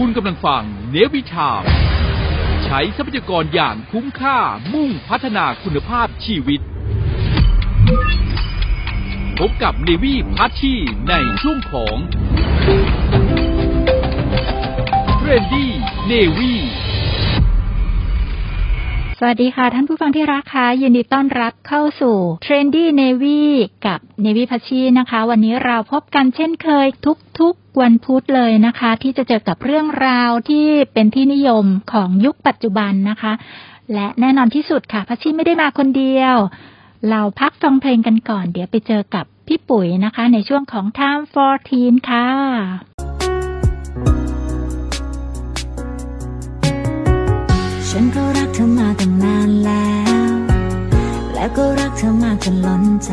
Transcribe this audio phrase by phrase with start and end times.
[0.00, 1.62] คุณกำลังฟังเนวิชาม
[2.64, 4.38] ใช้ทรัพยากรอย่างคุ้มค่า
[4.72, 6.60] มุ่งพัฒนาคุณภาพชีวิต
[9.38, 10.74] พบกับ Navy พัชชี
[11.08, 11.96] ในช่วงของ
[15.16, 16.52] Trendy Navy
[19.18, 23.40] สวัสดีค่ะท่านผู้ฟังที่รักค่ะยินดีต้อนรับเข้าสู่ Trendy Navy
[23.86, 26.86] กับ Navy พัชชีนะคะ วันนี้เราพบกันเช่นเคย
[27.40, 33.32] ทุกๆวันพุธเลยนะคะ ที่จะเจอกับเรื่องราวที่เป็นที่นิยมของยุคปัจจุบันนะคะ
[33.94, 36.36] และแน่นอนที่สุดค่ะพัชชีไม่ได้มาคนเดียว
[37.10, 42.28] เราพักฟังเพลงกันก่อน เดี๋ยวไปเจอกับพี่ปุ๋ยนะคะ ในช่วงของ Time for Teen ค่ะ
[47.90, 48.23] ฉันก็
[48.56, 49.90] เธอมาตั้งนานแล้
[50.28, 50.32] ว
[51.34, 53.12] แล้วก็รักเธอมากจนล้นใจ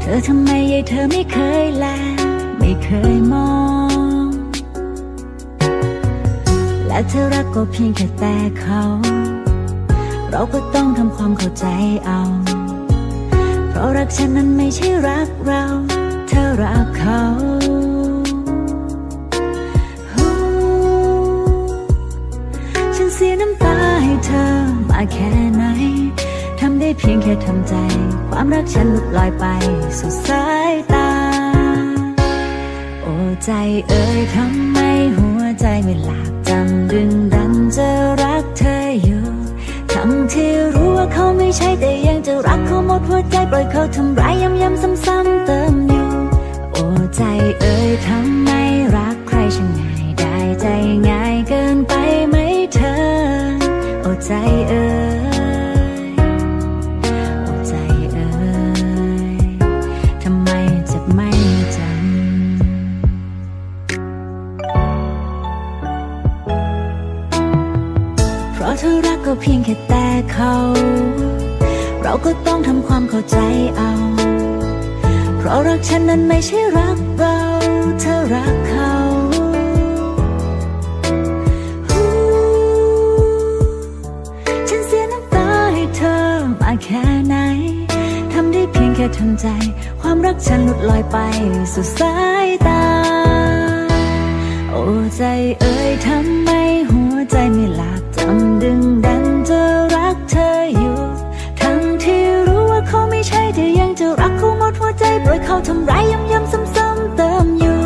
[0.00, 1.86] เธอทำไมยายเธอไม่เคยแล
[2.58, 3.52] ไม่เคยมอ
[4.24, 4.26] ง
[6.86, 8.82] และเธอรักก็เพียงแค่แต่เขา
[10.30, 11.66] เราก็ต้องทำความเข้าใจ
[12.06, 12.20] เอา
[13.68, 15.64] เพราะรักฉันนั้นไม่ใช่รักเรา
[16.28, 17.20] เธอรักเขา
[23.02, 24.46] ฉันเสียน้ำตาให้เธอ
[24.90, 25.62] มาแค่ไหน
[26.60, 27.74] ทำได้เพียงแค่ทำใจ
[28.30, 29.44] ความรักฉันหลุดลอยไป
[29.98, 31.10] สู่สายตา
[33.02, 33.50] โอ้ใจ
[33.88, 34.78] เอ่ยทำไม
[35.16, 37.88] หัวใจไม่หลาบจำดึงดันจะ
[38.22, 39.26] รักเธออยู่
[39.92, 46.08] ทั้งที่รู้ว่าเขาไม่ใช่แต่ยังจะรักเขาหมดหัวใจปล่อยเขาทำร้ายย้ำๆซ้ำๆเติมอยู่
[46.72, 46.84] โอ้
[47.16, 47.22] ใจ
[47.60, 48.50] เอ่ยทำไม
[48.96, 50.66] รักใครช่างง่ายได้ใจ
[51.08, 51.29] ง่าย
[54.26, 54.32] ใจ
[54.68, 54.84] เอ่
[56.08, 56.12] ย
[57.44, 57.74] โอ้ใจ
[58.12, 58.26] เอ่
[59.34, 59.38] ย
[60.22, 60.48] ทำไม
[60.90, 61.28] จ็บไม่
[61.76, 61.90] จำ
[68.52, 70.54] เพราะเธอรักก็เพียงแค่แต่เขา
[72.02, 73.38] เราก็ต้องทำความเข้าใจ
[73.76, 73.92] เอา
[75.36, 77.38] เพราะรักฉันนั้นไม่ใช่รักเรา
[78.00, 87.36] เธอรักาแค่ไหน
[88.32, 89.46] ทำได้เพียงแค่ทำใจ
[90.00, 91.16] ความรักฉันหลุดลอยไป
[91.72, 92.14] สู่สา
[92.46, 92.84] ยตา
[94.70, 94.82] โอ้
[95.16, 95.22] ใจ
[95.60, 96.50] เอ่ยทำไม
[96.90, 99.60] หัวใจไม่หลับจำดึงดันจะ
[99.94, 101.00] รักเธออยู่
[101.60, 107.82] ทั้งที่รู้ว่าเขาไม่ใช่แต่ยังจะรักเขาหมดหัวใจปล่อยเขาทำร้ายย้ำๆซ้ำๆเติมอยู่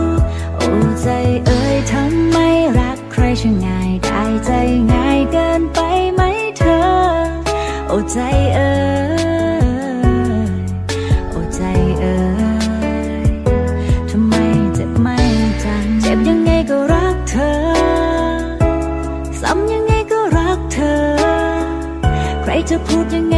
[0.57, 0.69] โอ้
[1.03, 1.09] ใจ
[1.47, 2.37] เอ่ยทำไม
[2.79, 4.51] รักใครช่างง่ายได้ใจ
[4.93, 5.44] ง่ายเกิน
[7.97, 8.19] อใจ
[8.55, 8.73] เอ่
[10.49, 10.59] ย
[11.31, 11.61] โอใจ
[12.01, 12.17] เอ่
[13.25, 13.29] ย
[14.11, 14.35] ทำไม
[14.75, 15.17] เจ็บไม่
[15.65, 17.53] จังเจ็บยังไงก็รักเธอ
[19.41, 21.01] ซ้ำยังไงก็รักเธอ
[22.43, 23.37] ใครจะพูดยังไง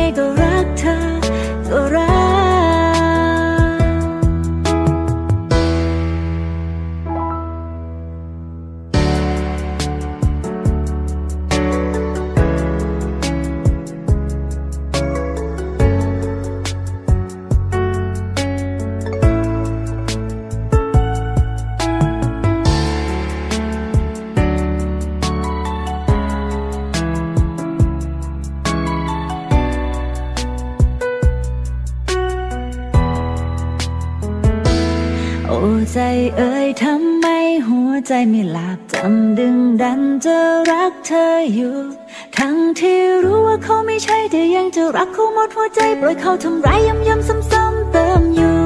[44.97, 48.59] รักเขาหมดหัวใจปล่อยเขาทำร้ายย้ำๆซ้ำๆเติมอยู่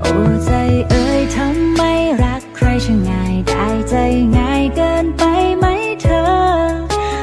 [0.00, 0.12] โอ้
[0.44, 0.52] ใจ
[0.90, 1.82] เอ่ยทำไม
[2.22, 3.94] รักใครช่างง่ายได้ใจ
[4.36, 5.22] ง่ายเกินไป
[5.58, 5.66] ไหม
[6.02, 6.22] เธอ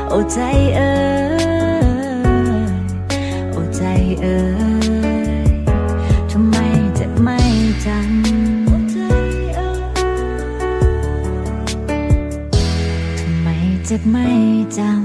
[0.10, 0.40] โอ้ใจ
[0.76, 0.94] เอ่
[2.68, 2.72] ย
[3.52, 3.82] โอ้ใจ
[4.22, 4.38] เอ่
[5.48, 5.54] ย
[6.32, 6.58] ทำไม
[6.98, 7.40] จ็บไม่
[7.86, 8.10] จัง
[13.20, 13.48] ทำไม
[13.86, 14.28] เจ็บไม่
[14.80, 15.05] จำ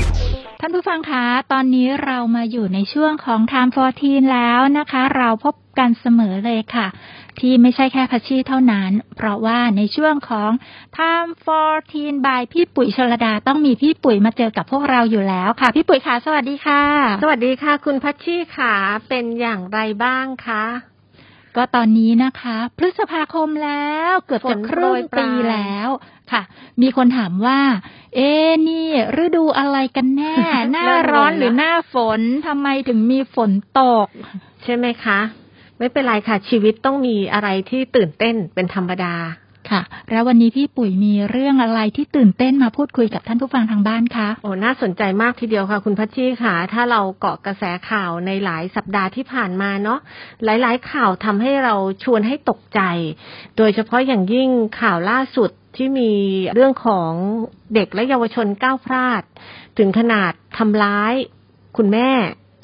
[0.91, 6.87] ฟังคะตอนนี้เรามาอยู่ในช่วงของ Time for Teen แล้วนะคะ เราพบกันเสมอเลยค่ะ
[7.39, 10.51] ที่ไม่ใช่แค่พัชชีเท่านั้น เพราะว่าในช่วงของ
[10.97, 16.83] Time for Teen by พี่ปุ๋ยชลดาต้องมีพี่ปุ๋ยมาเจอกับพวกเราอยู่แล้วค่ะ พี่ปุ๋ยค่ะ สวัสดีค่ะ
[17.23, 18.73] สวัสดีค่ะ คุณพัชชีขา
[19.07, 20.63] เป็นอย่างไรบ้างคะ
[21.55, 25.89] ก็ตอนนี้นะคะ พฤษภาคมแล้วเกือบจะครึ่งปีแล้ว
[26.31, 26.41] ค่ะ
[26.81, 27.59] มีคนถามว่า
[28.15, 28.89] เอ๊ะนี่
[29.23, 30.35] ฤดูอะไรกันแน่
[30.71, 34.07] หน้าร้อนหรือหน้าฝนทำไมถึงมีฝนตก
[34.63, 35.19] ใช่ไหมคะ
[35.77, 39.15] ไม่เป็นไรค่ะ ชีวิตต้องมีอะไรที่ตื่นเต้นเป็นธรรมดา
[39.69, 39.81] ค่ะ
[40.11, 49.99] แล้ววันนี้พี่ปุ๋ยมีเรื่องอะไรที่ตื่นเต้นมาพูดคุยกับท่านผู้ฟังทางบ้านคะโอ้น่าสนใจมากทีเดียวค่ะ คุณพัชชีค่ะ ถ้าเราเกาะกระแสข่าวในหลายสัปดาห์ที่ผ่านมาเนาะ
[50.43, 52.81] หลาย ๆ ข่าวทำให้เราชวนให้ตกใจ
[53.57, 54.49] โดยเฉพาะอย่างยิ่ง
[54.81, 56.11] ข่าวล่าสุดที่มี
[56.53, 57.11] เรื่องของ
[57.75, 59.21] เด็กและเยาวชนก้าวพลาด
[59.77, 61.13] ถึงขนาดทำร้าย
[61.77, 62.09] คุณแม่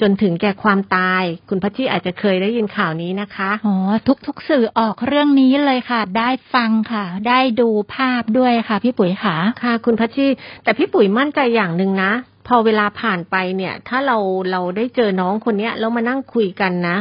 [0.01, 3.75] จนถึงแก่ความตาย คุณพัชชีอาจจะเคยได้ยินข่าวนี้นะคะอ๋อ
[4.07, 10.27] ทุกทุกสื่อออกเรื่องนี้เลยค่ะ ได้ฟังค่ะ ได้ดูภาพด้วยค่ะ พี่ปุ๋ยค่ะค่ะ คุณพัชชี
[10.63, 12.11] แต่พี่ปุ๋ยมั่นใจอย่างหนึ่งนะ
[12.47, 14.17] พอเวลาผ่านไปเนี่ย ถ้าเรา
[14.51, 16.97] เราได้เจอน้องคนเนี้ยแล้วมานั่งคุยกันนะ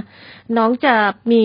[0.56, 0.94] น้องจะ
[1.32, 1.44] มี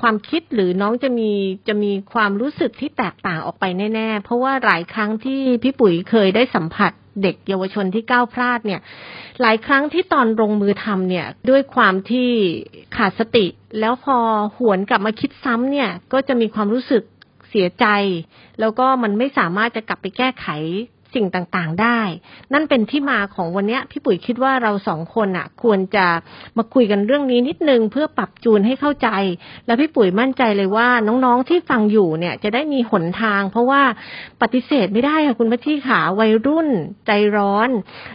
[0.00, 1.30] ความคิดหรือน้องจะมี
[1.68, 3.64] จะมีความรู้สึกที่แตกต่างออกไป
[3.94, 6.92] แน่ๆ เพราะว่าหลายครั้งที่พี่ปุ๋ยเคยได้สัมผัส
[7.22, 8.80] เด็กเยาวชนที่ก้าวพลาดเนี่ย
[9.40, 12.28] หลายครั้งที่ตอนลงมือทำเนี่ย ด้วยความที่
[12.96, 13.46] ขาดสติ
[13.80, 14.16] แล้วพอ
[14.58, 17.02] หวนกลับมาคิดซ้ำเนี่ย ก็จะมีความรู้สึก
[17.50, 17.86] เสียใจ
[18.60, 20.46] แล้วก็มันไม่สามารถจะกลับไปแก้ไข
[21.14, 22.00] สิ่งต่างๆได้
[22.52, 26.06] นั่นเป็นที่มาของวันนี้พี่ปุ๋ยคิดว่าเราสองคนอะ ควรจะ
[26.56, 29.08] มาคุยกันเรื่องนี้นิดนึงเพื่อปรับจูนให้เข้าใจ
[29.66, 33.82] แล้วพี่ปุ๋ยมั่นใจเลยว่าน้องๆที่ฟังอยู่เนี่ยจะได้มีหนทาง เพราะว่า
[34.42, 36.68] ปฏิเสธไม่ได้ค่ะคุณพัชชีขาวัยรุ่น
[37.06, 37.68] ใจร้อน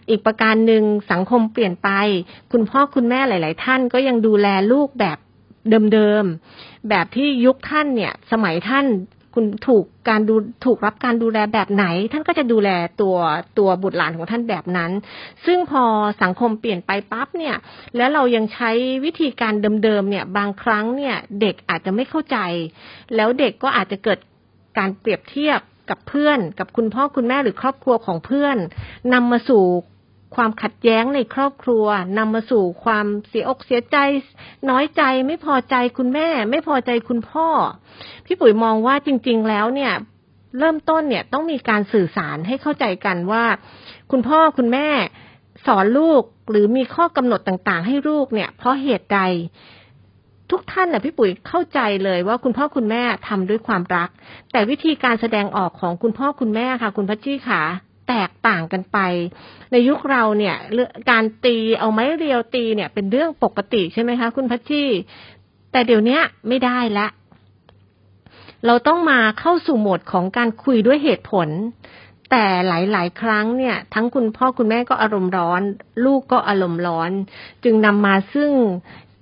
[0.09, 1.89] อีกประการหนึ่งสังคมเปลี่ยนไป
[2.51, 5.18] คุณพ่อคุณแม่หลาย ๆ ท่านก็ยังดูแลลูกแบบ
[5.94, 8.86] เดิมๆ แบบที่ยุคท่านเนี่ย สมัยท่าน
[9.35, 10.35] คุณถูกการดู
[10.65, 12.69] ถูกรับการดูแลแบบไหน ท่านก็จะดูแล
[13.01, 13.15] ตัว
[13.57, 14.91] ตัวบุตรหลานของท่านแบบนั้น
[15.45, 15.83] ซึ่งพอ
[16.21, 17.55] สังคมเปลี่ยนไปปั๊บเนี่ย
[17.97, 18.71] แล้วเรายังใช้
[19.05, 19.53] วิธีการ
[19.83, 22.37] เดิมๆเนี่ย บางครั้งเนี่ยเด็กอาจจะไม่เข้าใจ
[23.15, 24.19] แล้วเด็กก็อาจจะเกิด
[24.77, 25.59] การเปรียบเทียบ
[25.89, 28.57] กับเพื่อน กับคุณพ่อคุณแม่หรือครอบครัวของเพื่อน
[29.13, 29.63] นำมาสู่
[30.36, 31.86] ความขัดแย้งในครอบครัว
[32.18, 33.98] นำมาสู่ความเสียอกเสียใจ
[34.69, 37.48] น้อยใจไม่พอใจคุณแม่ ไม่พอใจคุณพ่อ
[38.25, 39.94] พี่ปุ๋ยมองว่าจริง ๆ แล้วเนี่ย
[40.60, 43.45] เริ่มต้นเนี่ยต้องมีการสื่อสารให้เข้าใจกันว่า
[44.12, 44.88] คุณพ่อคุณแม่
[45.66, 49.19] สอนลูกหรือมีข้อกำหนดต่างๆ ให้ลูกเนี่ย เพราะเหตุใด
[50.51, 54.10] ทุกท่านน่ะพี่ปุ๋ยเข้าใจเลยว่าคุณพ่อคุณแม่ทำด้วยความรัก
[54.51, 57.62] แต่วิธีการแสดงออกของคุณพ่อคุณแม่ค่ะ คุณพัชชีขา
[58.07, 58.97] แตกต่างกันไป
[59.71, 60.56] ในยุคเราเนี่ย
[61.12, 64.83] การตีเอาไม้เรียวตีเนี่ย เป็นเรื่องปกติใช่ไหมคะ คุณพัชชี
[65.71, 67.07] แต่เดี๋ยวนี้ไม่ได้ละ
[68.66, 71.50] เราต้องมาเข้าสู่โหมดของการคุยด้วยเหตุผล
[72.31, 75.62] แต่หลาย ๆ ครั้งเนี่ย ทั้งคุณพ่อคุณแม่ก็อารมณ์ร้อน
[76.06, 77.12] ลูกก็อารมณ์ร้อน
[77.64, 78.52] จึงนำมาซึ่ง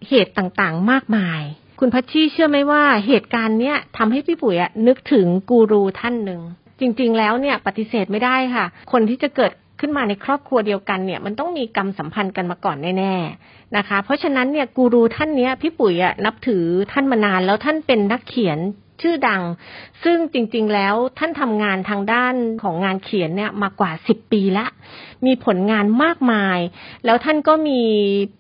[0.09, 1.41] เหตุต่างๆ มากมาย
[1.79, 4.55] คุณพัชชีเชื่อไหมว่าเหตุการณ์เนี้ยทำให้พี่ปุ๋ย
[4.87, 6.41] นึกถึงกูรูท่านหนึ่ง
[6.83, 18.59] จริง ๆ แล้วเนี่ยปฏิเสธไม่ได้ค่ะ คนที่จะเกิดขึ้นมาในครอบครัวเดียวกันเนี่ยมันต้องมีกรรมสัมพันธ์กันมาก่อนแน่ๆนะคะ เพราะฉะนั้นเนี่ยกูรูท่านเนี้ยพี่ปุ๋ยอะนับถือท่านมานานแล้วท่านเป็นนักเขียน
[19.01, 19.41] ชื่อดัง
[20.03, 24.65] ซึ่งจริงๆแล้วท่านทำงานทางด้านของงานเขียนเนี่ยมากว่าสิบปีละ
[25.25, 26.59] มีผลงานมากมาย
[27.05, 27.81] แล้วท่านก็มี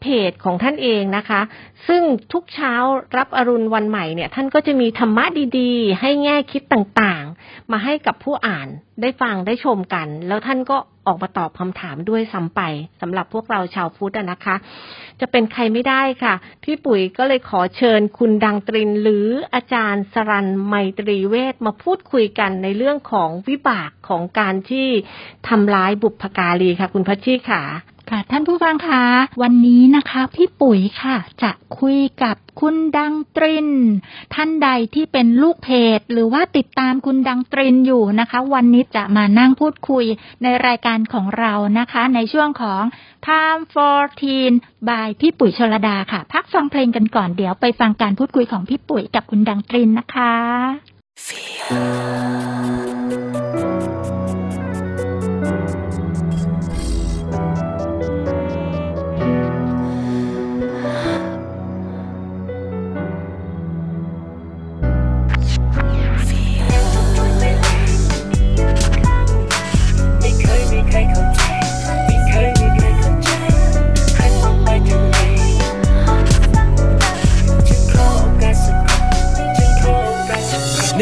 [0.01, 1.41] เพจของท่านเองนะคะ
[1.87, 2.01] ซึ่ง
[2.33, 2.73] ทุกเช้า
[3.17, 5.25] รับอรุณวันใหม่เนี่ย ท่านก็จะมีธรรมะ
[5.59, 8.67] ดีๆ ให้แง่คิดต่างๆ มาให้กับผู้อ่าน
[9.01, 10.77] ได้ฟังได้ชมกัน แล้วท่านก็
[11.07, 12.61] ออกมาตอบคำถามด้วยซ้ำไป
[13.01, 14.55] สำหรับพวกเราชาวพุทธนะคะ
[15.21, 24.87] จะเป็นใครไม่ได้ค่ะ พี่ปุ๋ยก็เลยขอเชิญคุณดังตรินหรืออาจารย์สรันไมตรีเวทมาพูดคุยกันในเรื่องของวิบากของการที่
[25.47, 27.63] ทำร้ายบุพการีค่ะ คุณพัชชีค่ะ
[28.11, 29.03] ค่ะท่านผู้ฟังคะ
[29.41, 33.69] วันนี้นะคะพี่ปุ๋ยค่ะ จะคุยกับคุณดังตริน
[34.33, 40.05] ท่านใดที่เป็นลูกเพจ หรือว่าติดตามคุณดังตรินอยู่นะคะ วันนี้จะมานั่งพูดคุย
[40.43, 42.83] ในรายการของเรานะคะ ในช่วงของ
[43.27, 44.53] Time for Teen
[44.87, 52.82] by พี่ปุ๋ยชลดาค่ะ พักฟังเพลงกันก่อนเดี๋ยวไปฟังการพูดคุยของพี่ปุ๋ยกับคุณดังตรินนะคะ ไ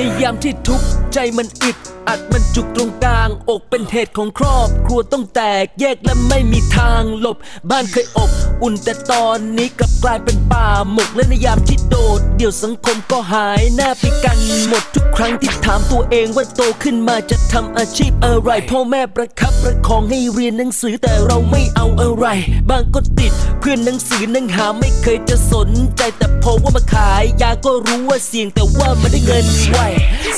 [0.02, 1.78] ในยามที่ทุกข์ใจมันอึด
[2.08, 7.38] อัดมันจุกตรงกลาง อกเป็นเหตุของครอบ ครัวต้องแตกแยกและไม่มีทางหลบ
[7.70, 8.30] บ้านเคยอบ
[8.62, 14.84] อุ่นแต่ตอนนี้กลับกลายเป็นป่าหมกและในยามที่โดด เดี่ยวสังคมก็หายหน้าไปกันหมด
[15.18, 22.26] ครั้งที่ถามตัวเองว่าโตขึ้นมาจะทำอาชีพอะไรพ่อแม่ประคับประคองให้เรียนหนังสือแต่เราไม่เอาอะไร
[22.70, 29.78] บางก็ติดเพื่อนหนังสือนังหาไม่เคยจะสนใจแต่พอว่ามาขาย ยาก็รู้ว่าเสี่ยงแต่ว่ามันได้เงินไว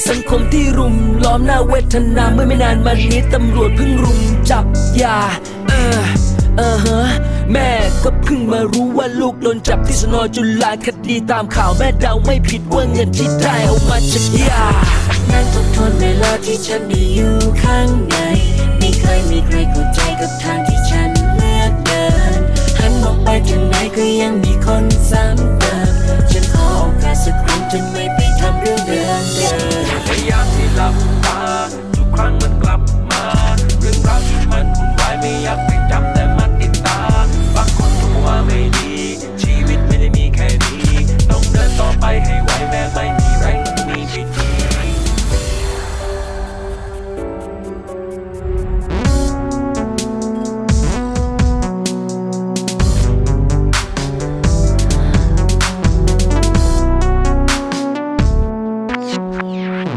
[0.07, 4.65] สังคมที่รุมล้อมหน้าเวทนาเมื่อไม่นานมานี้ตำรวจเพิ่งรุมจับ
[5.01, 5.17] ยา
[5.67, 6.01] เออ
[6.57, 7.01] เออฮะ
[7.51, 7.69] แม่
[8.03, 14.63] ก็เพิ่งมารู้ว่าลูกโดนจับที่สนจุฬาคดีตามข่าวแม่เดาไม่ผิดว่าเงินที่ได้เอามาจากยา
[15.31, 18.15] นั่งทบทวนเวลาที่ฉันได้อยู่ข้างใน
[18.77, 22.05] ไม่เคยมีใครเข้าใจกับทางที่ฉันเลือกเดิ
[22.37, 22.41] น
[22.77, 25.91] หันมองไปทางไหนก็ยังมีคนซ้ำเติม
[26.31, 30.95] ฉันขอโอกาสสักครั้งจนไม่ไปทำเรื่องเดิมเดิมพยายามที่หลับ
[31.25, 31.39] ตา
[31.95, 32.81] ทุกครั้งมันกลับ
[33.11, 33.23] มา
[33.79, 34.67] เรื่องราวที่มัน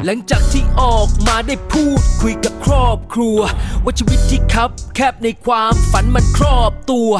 [0.09, 3.39] หลังจากที่ออกมาได้พูดคุยกับครอบครัว
[3.85, 7.11] ว่าชีวิตที่คับแคบในความฝันมันครอบตัว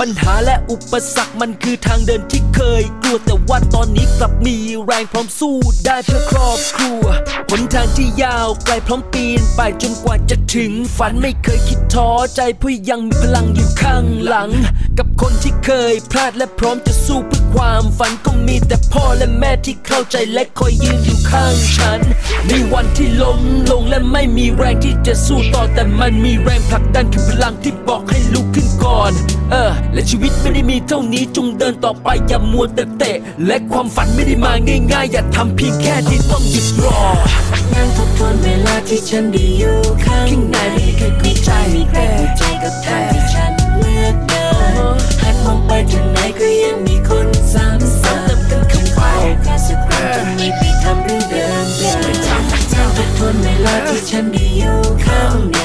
[0.00, 7.04] ปัญหาและอุปสรรคมันคือทางเดินที่เคยกลัว แต่ว่าตอนนี้กลับมีแรงพร้อมสู้ได้เพื่อครอบครัว
[7.48, 14.50] หนทางที่ยาวไกลพร้อมปีนไปจนกว่าจะถึงฝันไม่เคยคิดท้อใจเพราะยังมีพลังอยู่ข้างหลัง
[14.98, 22.00] กับคนที่เคยพลาดและพร้อมจะสู้เพื่อความฝันก็มีแต่พ่อและแม่ที่เข้าใจและคอยยืนอยู่ข้างฉัน
[22.48, 29.12] ในวันที่ล้มลงและไม่มีแรงที่จะสู้ต่อแต่มันมีแรงผลักดันคือพลังที่บอกให้ลุกขึ้นก่อน
[29.50, 34.52] เออ และชีวิตไม่ได้มีเท่านี้จงเดินต่อไปอย่ามัวแต่เตะ และความฝันไม่ได้มา
[34.92, 37.00] ง่ายๆ อย่าทำเพียงแค่ที่ต้องหยุดรอ
[37.74, 44.46] นั่งทบทวนเวลาที่ฉันได้อยู่ข้างข้างในไม่มีใครเข้าใจไม่มีใครเข้าใจกับทางที่ฉันเลือกเดิ
[44.94, 55.55] นหันมองไปทางไหนก็ยังมีคนซ้ำซ้ำกันเข้าไปโอกาสสักครั้งจนไม่ไปทำเรื่องเดิมเดิมนั่งทบทวนเวลาที่ฉันได้อยู่ข้างใน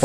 [0.00, 0.04] 14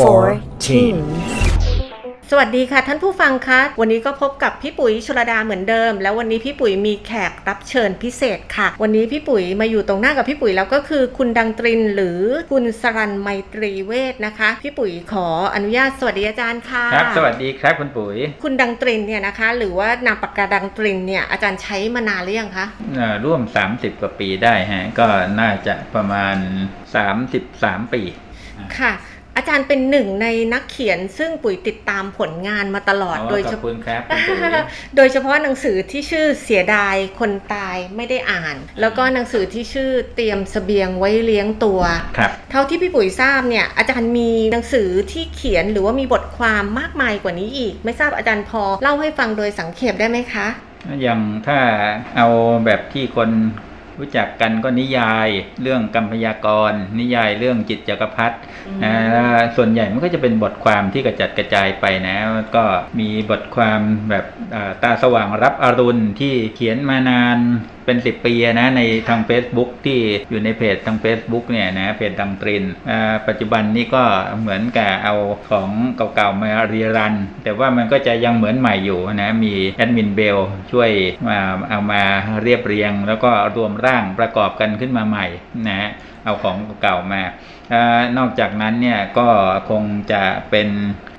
[2.30, 22.66] สวัสดีค่ะท่านผู้ฟังคะ วันนี้ก็พบกับพี่ปุ๋ยชลดาเหมือนเดิม แล้ววันนี้พี่ปุ๋ยมีแขกรับเชิญพิเศษค่ะ วันนี้พี่ปุ๋ยมาอยู่ตรงหน้ากับพี่ปุ๋ยแล้วก็คือคุณดังตรินหรือคุณสรันไมตรีเวทนะคะ พี่ปุ๋ยขออนุญาตสวัสดีอาจารย์ค่ะครับ สวัสดีครับคุณปุ๋ย คุณดังตรินเนี่ยนะคะ หรือว่านามปากกาดังตรินเนี่ยอาจารย์ใช้มานานหรือยังคะ
[23.24, 23.40] ร่วม
[23.72, 25.06] 30 กว่าปีได้ฮะก็
[25.40, 26.36] น่าจะประมาณ
[27.14, 28.02] 33 ปี
[28.80, 28.92] ค่ะ
[29.36, 34.52] อาจารย์เป็นหนึ่งในนักเขียนซึ่งปุ๋ยติดตามผลงานมาตลอดอ๋อโดยขเฉอบพาะคุณครับคุณปุ๋ย
[34.96, 41.80] โดยเฉพาะหนังสือที่ชื่อเสียดายคนตายไม่ได้อ่าน แล้วก็หนังสือที่ชื่อเตรียมเสบียงไว้เลี้ยงตัว
[42.18, 50.46] ครับเท่าที่พี่ปุ๋ยทราบเนี่ยอาจารย์มีหนังสือที่เขียนหรือว่ามีบทความมากมายกว่านี้อีก ไม่ทราบอาจารย์พอเล่าให้ฟังโดยสังเขปได้ไหมคะ
[51.02, 51.58] อย่างถ้า
[52.16, 52.28] เอา
[52.64, 53.30] แบบที่คน
[53.98, 55.28] รู้จักกันก็นิยาย
[55.62, 58.36] เรื่องกัมพยากร นิยายเรื่องจิตจักรพรรดิ
[58.84, 59.26] นะแล้ว
[59.56, 62.16] ส่วนใหญ่มันก็จะเป็นบทความที่กระจัดกระจายไปนะ
[62.56, 62.64] ก็
[62.98, 64.24] มีบทความแบบ
[64.54, 67.38] อ่าตาสว่างรับอรุณที่เขียนมานาน
[67.86, 70.00] เป็นสิบปีนะในทาง Facebook ที่
[70.30, 72.64] อยู่ในเพจทาง Facebook เนี่ยนะเพจดังตริน
[73.28, 74.04] ปัจจุบันนี้ก็
[74.40, 75.14] เหมือนกับเอา
[75.50, 77.14] ของเก่าๆมาเรียรัน
[77.44, 80.38] แต่ว่ามันก็จะยังเหมือนใหม่อยู่นะมีแอดมินเบล
[80.72, 80.90] ช่วย
[81.28, 81.38] มา
[81.68, 82.02] เอามา
[82.42, 85.26] เรียบเรียง แล้วก็รวมร่างประกอบกันขึ้นมาใหม่
[85.68, 85.90] นะ
[86.24, 87.22] เอาของเก่ามา
[88.16, 89.28] นอกจากนั้นเนี่ยก็
[89.70, 90.68] คงจะเป็น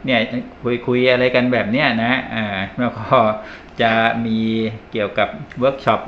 [0.06, 0.20] เนี่ย
[0.64, 2.46] คุยคุยอะไรกันแบบเนี้ยนะอ่า
[2.80, 3.18] แล้วก็
[3.82, 3.94] จะ
[4.26, 4.38] มี
[4.92, 6.02] เกี่ยวกับเวิร์กช็อป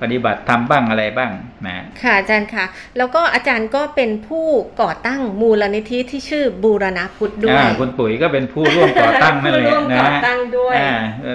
[0.00, 1.30] ปฏิบัติธรรมบ้างอะไรบ้าง
[1.66, 2.64] นะค่ะอาจารย์ค่ะ
[2.96, 4.46] แล้วก็อาจารย์ก็เป็นผู้
[4.82, 10.94] ก่อตั้งมูลนิธิที่ชื่อบูรณะพุทธด้วยอ่าคุณปุ๋ยก็เป็นผู้ร่วมก่อตั้งนั่นแหละผู้ร่วมนะก่อตั้งด้วยอ่า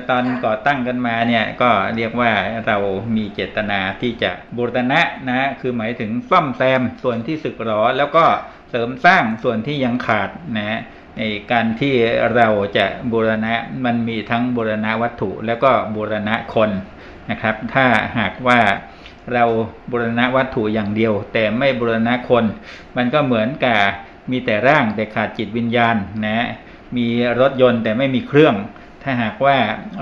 [0.09, 2.31] ตอนก่อตั้งกันมาเนี่ยก็เรียกว่า
[2.67, 2.77] เรา
[3.15, 8.25] มีเจตนาที่จะบูรณะนะคือหมายถึงซ่อมแซมส่วนที่สึกหรอแล้วก็
[8.69, 10.79] เสริมสร้างส่วนที่ยังขาดนะ
[11.17, 11.93] ในการที่
[12.35, 12.47] เรา
[12.77, 13.53] จะบูรณะ
[13.85, 16.71] มันมีทั้งบูรณะวัตถุแล้วก็บูรณะคน
[17.29, 17.85] นะครับ ถ้า
[18.17, 18.59] หากว่า
[19.33, 19.43] เรา
[19.91, 22.45] บูรณะวัตถุอย่างเดียว แต่ไม่บูรณะคน
[22.97, 23.79] มันก็เหมือนกับ
[24.31, 26.47] มีแต่ร่างแต่ขาดจิตวิญญาณนะ
[26.97, 27.07] มี
[27.39, 28.55] รถยนต์แต่ไม่มีเครื่อง
[29.09, 29.57] ถ้าหากว่า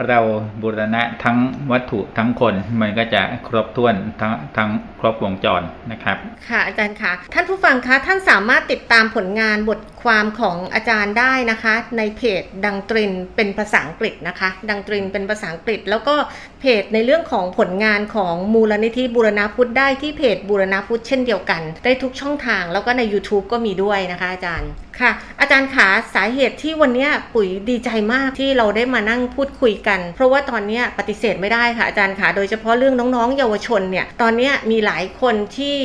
[0.08, 0.20] เรา
[0.62, 1.38] บูรณะทั้ง
[1.72, 4.70] วัตถุทั้งคนมันก็จะครบถ้วนทั้งทั้ง
[5.00, 6.18] ครบวงจรนะครับ
[6.50, 16.16] ค่ะอาจารย์คะท่านผู้ฟังคะท่านสามารถติดตามผลงานบทความของอาจารย์ได้นะคะ ในเพจดังตรินเป็นภาษาอังกฤษนะคะ ดังตรินเป็นภาษาอังกฤษ แล้วก็
[16.62, 24.72] เพจในเรื่องของผลงานของมูลนิธิบูรณาพุทธได้ที่เพจบูรณาพุทธเช่นเดียวกัน ได้ทุกช่องทางแล้วก็ใน YouTube ก็มีด้วยนะคะอาจารย์
[25.02, 35.78] ค่ะ อาจารย์ขาสาเหตุที่วันนี้ปุ๋ยดีใจมากที่เราได้มานั่งพูดคุยกัน เพราะว่าตอนนี้ปฏิเสธไม่ได้ค่ะอาจารย์ขาโดยเฉพาะเรื่องน้องๆ เยาวชนเนี่ยตอนนี้มีหลายคนที่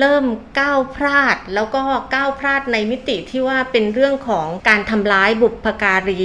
[0.00, 0.24] เริ่ม
[0.60, 1.82] ก้าวพลาด แล้วก็
[2.14, 6.24] ก้าวพลาดในมิติที่ว่าเป็นเรื่องของการทำร้ายบุพการี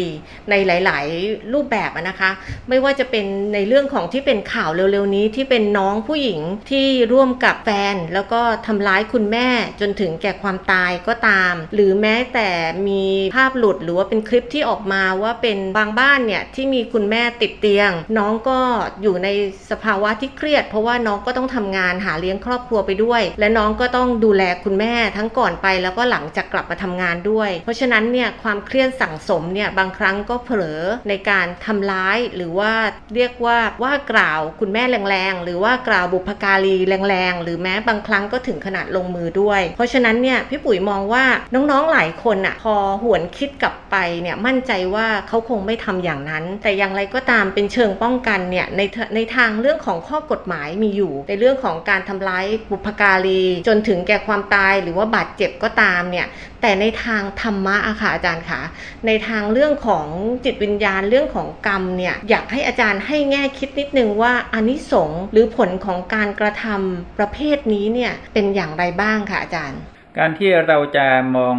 [0.49, 2.31] ในหลาย ๆ รูปแบบนะคะ
[2.69, 6.39] ไม่ว่าจะเป็นในเรื่องของที่เป็นข่าวเร็ว ๆ นี้ที่เป็นน้องผู้หญิง
[6.71, 9.47] ที่ร่วมกับแฟน แล้วก็ทำร้ายคุณแม่
[9.81, 12.49] จนถึงแก่ความตายก็ตาม หรือแม้แต่
[12.88, 13.03] มี
[13.35, 18.59] ภาพหลุดหรือว่าเป็นคลิปที่ออกมาว่าเป็นบางบ้านเนี่ยที่มีคุณแม่ติดเตียง น้องก็
[19.01, 19.27] อยู่ใน
[19.71, 32.74] สภาวะที่เครียด เพราะว่าน้องก็ต้องทำงานหาเลี้ยงครอบครัวไปด้วย และน้องก็ต้องดูแลคุณแม่ทั้งก่อนไปแล้วก็หลังจากกลับมาทำงานด้วย เพราะฉะนั้นเนี่ยความเครียดสั่งสมเนี่ยบางครั้งก็เผลอในการทำร้ายหรือว่า
[33.15, 36.76] เรียกว่าว่ากล่าวคุณแม่แรงๆ หรือว่ากล่าวบุพการี
[37.10, 48.82] แรงๆ หรือแม้บางครั้งก็ถึงขนาดลงมือด้วย เพราะฉะนั้นเนี่ยพี่ปุ๋ยมองว่าน้องๆหลายคนอะพอหวนคิดกลับไปเนี่ยมั่นใจว่าเขาคงไม่ทำอย่างนั้น แต่อย่างไรก็ตามเป็นเชิงป้องกันเนี่ยใน
[49.15, 56.27] ในทางเรื่องของข้อกฎหมายมีอยู่ ในเรื่องของการทำร้ายบุพการีจนถึงแก่ความตายหรือว่าบาดเจ็บก็ตามเนี่ย
[56.62, 58.62] แต่ในทางธรรมะอะค่ะอาจารย์คะ
[59.07, 60.07] ในทางเรื่องของ
[60.45, 69.79] จิตวิญญาณเรื่องของกรรมเนี่ยอยากให้อาจารย์ให้แง่คิดนิดนึงว่าอนิสงส์หรือผลของการกระทำประเภทนี้เนี่ยเป็นอย่างไรบ้างค่ะอาจารย์
[70.17, 71.55] การที่เราจะมอง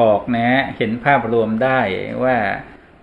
[0.00, 1.80] ออกนะเห็นภาพรวมได้
[2.24, 2.36] ว่า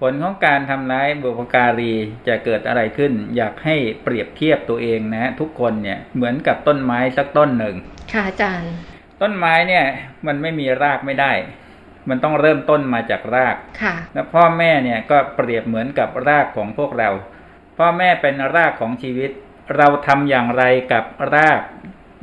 [0.06, 1.94] ผลของการทำร้ายบุพการี
[2.28, 7.76] จะเกิดอะไรขึ้น อยากให้เปรียบเทียบตัวเองนะ ทุกคนเนี่ยเหมือนกับต้นไม้สักต้นหนึ่ง
[8.12, 8.74] ค่ะอาจารย์
[9.22, 9.86] ต้นไม้เนี่ย
[10.28, 11.32] มันไม่มีรากไม่ได้
[12.10, 17.10] มันต้องเริ่มต้นมาจากรากค่ะ แล้วพ่อแม่เนี่ยก็เปรียบเหมือนกับรากของพวกเรา
[17.78, 19.32] พ่อแม่เป็นรากของชีวิต
[19.78, 21.04] เราทำอย่างไรกับ
[21.36, 21.62] ราก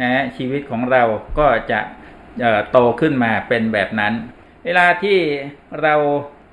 [0.02, 1.02] นะชีวิตของเรา
[1.38, 1.80] ก็จะ
[2.70, 4.14] โตขึ้นมาเป็นแบบนั้น
[4.64, 5.18] เวลาที่
[5.82, 5.94] เรา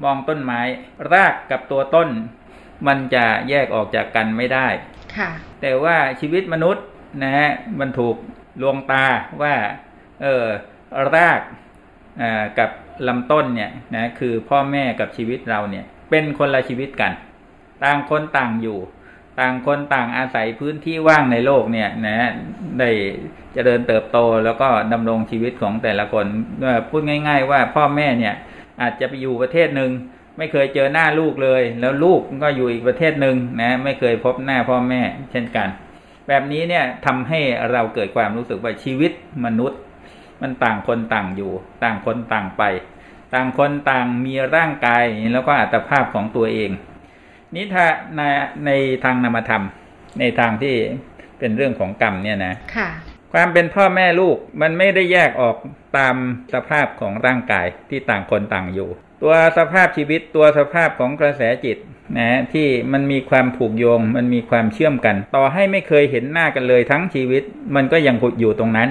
[0.04, 0.62] มองต้นไม้
[1.14, 2.10] รากกับตัวต้น
[2.88, 4.68] มันจะแยกออกจากกันไม่ได้
[5.18, 5.30] ค่ะ
[5.62, 6.86] แต่ว่าชีวิตมนุษย์
[7.24, 8.16] นะฮะมันถูก
[8.62, 9.06] ลวงตา
[9.42, 9.56] ว่า
[10.22, 10.46] เออ
[11.16, 11.42] ราก
[12.60, 12.70] กับ
[13.08, 17.14] ลำต้นเนี่ยนะคือพ่อแม่กับชีวิตเราเนี่ย เป็นคนละชีวิตกัน
[17.84, 18.80] ต่างคนต่างอยู่
[19.40, 22.18] ต่างคนต่างอาศัยพื้นที่ว่างในโลกเนี่ยนะ
[22.80, 22.90] ได้
[23.54, 26.26] เจริญเติบโตแล้วก็ดำรงชีวิตของแต่ละคน
[26.90, 28.36] พูดง่าย ๆ ว่าพ่อแม่เนี่ย
[28.82, 29.92] อาจจะไปอยู่ประเทศหนึ่ง
[30.38, 35.68] ไม่เคยเจอหน้าลูกเลย แล้วลูกก็อยู่อีกประเทศหนึ่งนะไม่เคยพบหน้าพ่อแม่เช่นกัน
[36.28, 37.40] แบบนี้เนี่ยทำให้
[37.72, 39.12] เราเกิดความรู้สึกว่าชีวิต
[39.46, 39.80] มนุษย์
[40.42, 41.52] มันต่างคนต่างอยู่
[41.84, 42.64] ต่างคนต่างไป
[43.34, 46.72] ต่างคนต่างมีร่างกายแล้วก็อัตภาพของตัวเอง
[47.56, 47.86] นี้ถ้า
[48.16, 48.22] ใน
[48.66, 48.72] ใน
[49.04, 49.64] ทางนามธรรม
[50.20, 50.76] ในทางที่
[51.40, 52.90] เป็นเรื่องของกรรมเนี่ยนะค่ะ
[53.34, 55.56] ความเป็นพ่อแม่ลูกมันไม่ได้แยกออก
[55.98, 56.16] ตาม
[56.54, 58.90] สภาพของร่างกายที่ต่างคนต่างอยู่
[59.28, 61.78] ตัวสภาพชีวิตตัวสภาพของกระแสจิต
[62.18, 67.44] นะที่มันมีความผูกโยง มันมีความเชื่อมกัน ต่อให้ไม่เคยเห็นหน้ากันเลยทั้งชีวิต
[67.76, 68.90] มันก็ยังอยู่ตรงนั้น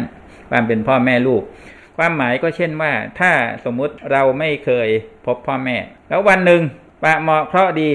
[0.50, 1.42] ความเป็นพ่อแม่ลูก
[1.96, 3.32] ความหมายก็เช่นว่า ถ้า
[3.64, 4.88] สมมุติเราไม่เคย
[5.26, 5.76] พบพ่อแม่
[6.08, 6.62] แล้ววันหนึ่ง
[7.02, 7.90] ปะเหมาะเคราะดี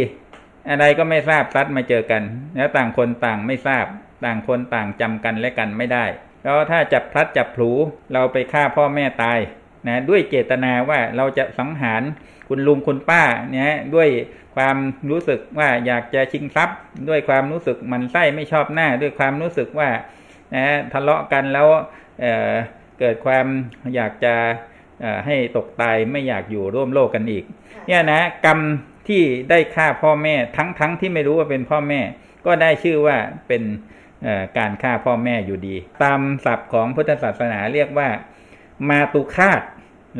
[0.69, 2.23] อะไรก็ไม่ทราบซัดมาเจอกัน
[2.55, 3.85] แล้วต่างคนต่างไม่ทราบ
[4.25, 6.05] ต่างคนต่างจำกันและกันไม่ได้
[6.43, 7.71] แล้วถ้าจับพลัดจับผู
[8.13, 9.39] เราไปฆ่าพ่อแม่ตาย
[9.87, 12.01] นะด้วยเจตนาว่าเราจะสังหาร
[12.47, 14.09] คุณลุงคุณป้าเนี่ยด้วย
[14.55, 14.77] ความ
[15.11, 16.77] รู้สึกว่าอยากจะชิงทรัพย์
[17.09, 19.89] ด้วยความรู้สึกหมันไส้ไม่ชอบหน้า ด้วยความรู้สึกว่า
[20.55, 21.67] นะทะเลาะกันแล้ว
[22.19, 23.45] เเกิดความ
[23.95, 24.35] อยากจะ
[25.25, 27.43] ให้ตกตายไม่อยากอยู่ร่วมโลกกันอีก
[27.87, 28.59] เนี่ยนะกรรม
[29.07, 32.01] ที่ได้ฆ่าพ่อแม่ทั้งทั้งที่ไม่รู้ว่าเป็นพ่อแม่
[32.45, 33.63] ก็ได้ชื่อว่าเป็น
[34.57, 38.09] การฆ่าพ่อแม่อยู่ดี ตามศัพท์ของพุทธศาสนาเรียกว่า
[38.89, 39.61] มาตุคาต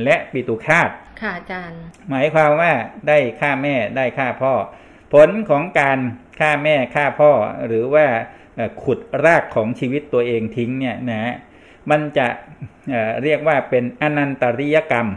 [0.03, 0.89] และปิตุคาต
[1.21, 2.73] ค่ะอาจารย์ หมายความว่า
[3.07, 4.53] ได้ฆ่าแม่ได้ฆ่าพ่อ
[5.13, 5.99] ผลของการ
[6.39, 7.31] ฆ่าแม่ฆ่าพ่อ
[7.67, 8.07] หรือว่า
[8.83, 11.33] ขุดรากของชีวิตตัวเองทิ้งเนี่ยนะ
[11.89, 12.27] มันจะ
[13.23, 15.07] เรียกว่าเป็นอนันตริยกรรม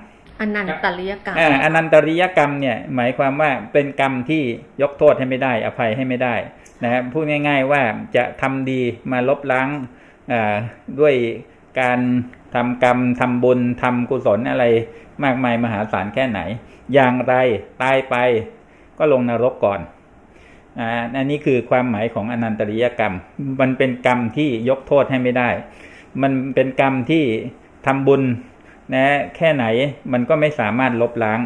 [0.40, 4.42] อนันตริยกรรมอนันตริยกรรมเนี่ยหมายความว่าเป็นกรรมที่
[4.82, 6.34] ยกโทษให้ไม่ได้ อภัยให้ไม่ได้
[6.82, 7.82] นะครับพูดง่าย ๆว่า
[8.16, 8.80] จะทำดี
[9.12, 9.68] มาลบล้าง
[11.00, 11.14] ด้วย
[11.80, 12.00] การ
[12.54, 14.64] ทำกรรมทำบุญทำกุศลอะไร
[15.24, 16.40] มากมายมหาศาลแค่ไหน
[16.94, 17.34] อย่างไร
[17.82, 18.16] ตายไป
[18.98, 19.80] ก็ลงนรกก่อน
[21.16, 23.14] อันนี้คือความหมายของอนันตริยกรรม
[23.60, 25.48] มันเป็นกรรมที่ยกโทษให้ไม่ได้
[26.22, 27.24] มันเป็นกรรมที่
[27.86, 28.22] ทำบุญ
[28.94, 29.64] นะแค่ไหน
[30.12, 31.40] มันก็ไม่สามารถลบล้าง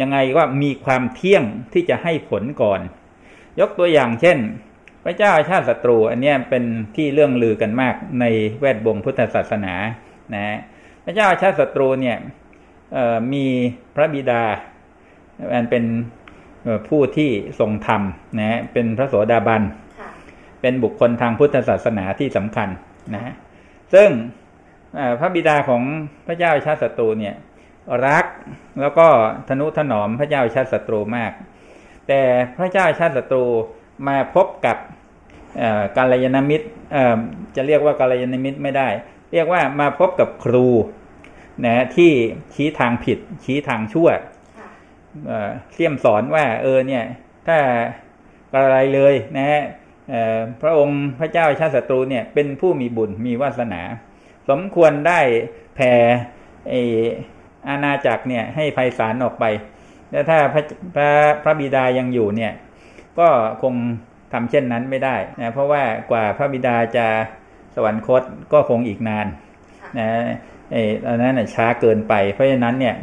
[0.00, 2.80] ยังไงก็มีความเที่ยงที่จะให้ผลก่อน
[3.60, 4.38] ยกตัวอย่างเช่น
[5.04, 6.64] พระเจ้าชาติศัตรู อันนี้เป็น
[6.96, 8.24] ที่เรื่องลือกันมากใน
[8.60, 9.74] แวดวงพุทธศาสนา
[10.34, 10.58] นะ
[11.04, 12.16] พระเจ้าชาติศัตรูเนี่ย
[13.32, 13.46] มี
[13.94, 14.42] พระบิดา
[15.54, 15.84] อันเป็น
[16.88, 18.02] ผู้ที่ทรงธรรม
[18.40, 19.62] นะเป็นพระโสดาบัน
[20.60, 22.68] เป็นบุคคลทางพุทธศาสนาที่สำคัญ
[23.14, 23.34] นะ
[23.94, 24.08] ซึ่ง
[25.18, 25.82] พระบิดาของ
[26.26, 27.34] พระเจ้าชาติศัตรูเนี่ย
[28.06, 28.26] รัก
[28.80, 29.06] แล้วก็
[29.48, 31.32] ทนุถนอมพระเจ้าชาติศัตรูมาก
[32.08, 32.20] แต่
[32.58, 33.44] พระเจ้าชาติศัตรู
[34.08, 34.76] มาพบกับ
[35.96, 36.66] กาลยานมิตร
[37.56, 38.88] จะเรียกว่ากาลยานมิตรไม่ได้
[39.32, 40.66] เรียกว่ามาพบกับครู
[41.66, 42.12] นะที่
[42.54, 44.08] ชี้ทางผิด ชี้ทางชั่ว
[45.72, 47.04] เสี่ยมสอนว่า เออเนี่ย
[47.46, 47.58] ถ้า
[48.54, 49.62] อะไรเลยนะฮะ
[50.62, 53.82] พระองค์พระเจ้าชาติศัตรูเนี่ย เป็นผู้มีบุญมีวาสนา
[54.48, 55.20] สมควรได้
[55.74, 55.92] แผ่
[57.68, 59.44] อาณาจักรเนี่ย ให้ไพศาลออกไป
[60.10, 60.62] แล้วถ้าพระ
[60.94, 61.10] พระ
[61.44, 62.52] พระบิดายังอยู่เนี่ย
[63.18, 63.28] ก็
[63.62, 63.74] คง
[64.32, 67.06] ทำเช่นนั้นไม่ได้นะเพราะว่ากว่าพระบิดาจะ
[67.39, 67.39] ส
[67.84, 69.26] วรรคตก็คงอีกนาน
[69.98, 70.08] นะ
[70.72, 72.94] ไอ้อันนั้นช้าเกินไป เพราะฉะนั้นเนี่ย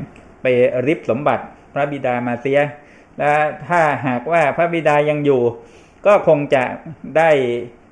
[0.41, 0.45] ไป
[0.87, 2.59] ริบสมบัติพระบิดามาเสีย
[3.17, 3.33] และ
[3.67, 5.41] ถ้าหากว่าพระบิดายังอยู่
[6.05, 6.63] ก็คงจะ
[7.17, 7.29] ได้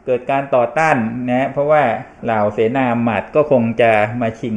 [0.05, 0.97] เกิดการต่อต้าน
[1.31, 1.83] นะเพราะว่า
[2.23, 4.55] เหล่าเสนาหมัดก็คงจะมาชิง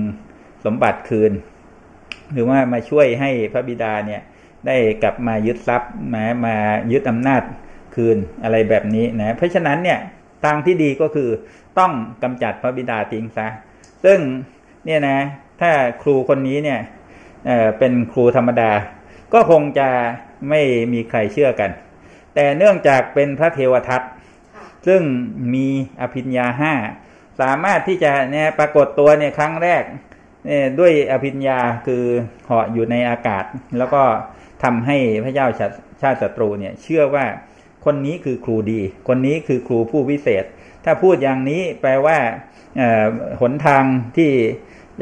[0.65, 1.33] สมบัติคืน
[2.33, 4.23] หรือว่ามาช่วยให้พระบิดาเนี่ย
[4.67, 6.55] ได้กลับมายึดทรัพย์มามา
[6.93, 7.43] ยึดอำนาจ
[7.95, 9.99] คืนอะไรแบบนี้นะเพราะฉะนั้นเนี่ย
[10.45, 11.31] ทางที่ดีก็คือ
[11.79, 13.49] ต้องกำจัดพระบิดาทิ้งซะ
[14.05, 14.19] ซึ่ง
[14.85, 15.19] เนี่ยนะ
[15.61, 15.71] ถ้า
[16.03, 16.81] ครูคนนี้เนี่ย
[17.47, 18.71] เเป็นครูธรรมดา
[19.35, 19.89] ก็คงจะ
[20.49, 20.61] ไม่
[20.93, 21.71] มีใครเชื่อกัน
[22.35, 24.03] แต่เนื่องจากเป็นพระเทวทัต
[24.87, 25.03] ซึ่ง
[25.55, 25.69] มี
[26.01, 26.75] อภิญญาห้า
[27.41, 29.83] สามารถที่จะเนี่ยปรากฏตัวเนี่ยครั้งแรก
[30.47, 32.05] เนี่ยด้วยอภิญญาคือ
[32.45, 33.45] เหาะอยู่ในอากาศ
[33.79, 34.03] แล้วก็
[34.63, 35.47] ทำให้พระเจ้า
[36.03, 37.25] ชาติศัตรูเนี่ย เชื่อว่า
[37.85, 40.45] คนนี้คือครูดี คนนี้คือครูผู้วิเศษ
[40.85, 42.19] ถ้าพูดอย่างนี้แปลว่า
[43.41, 43.83] หนทาง
[44.17, 44.31] ที่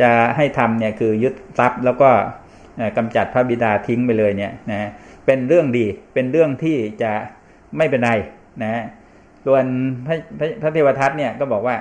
[0.01, 2.11] จะให้ทำเนี่ยคือยึดทรัพย์แล้วก็
[2.97, 4.91] กำจัดพระบิดาทิ้งไปเลยเนี่ยนะ
[5.27, 7.12] เป็นเรื่องดีเป็นเรื่องที่จะ
[7.77, 8.12] ไม่เป็นไร
[8.62, 8.85] นะ
[9.47, 9.65] ส่วน
[10.07, 10.17] พระ
[10.62, 11.77] พระเทวทัตเนี่ยก็บอกว่า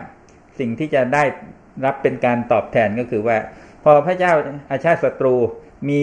[0.60, 1.24] สิ่งที่จะได้
[1.86, 3.38] รับเป็นการตอบแทนก็คือว่า
[3.84, 4.34] พอพระเจ้า
[4.72, 5.36] อาชาติศัตรู
[5.90, 6.02] มี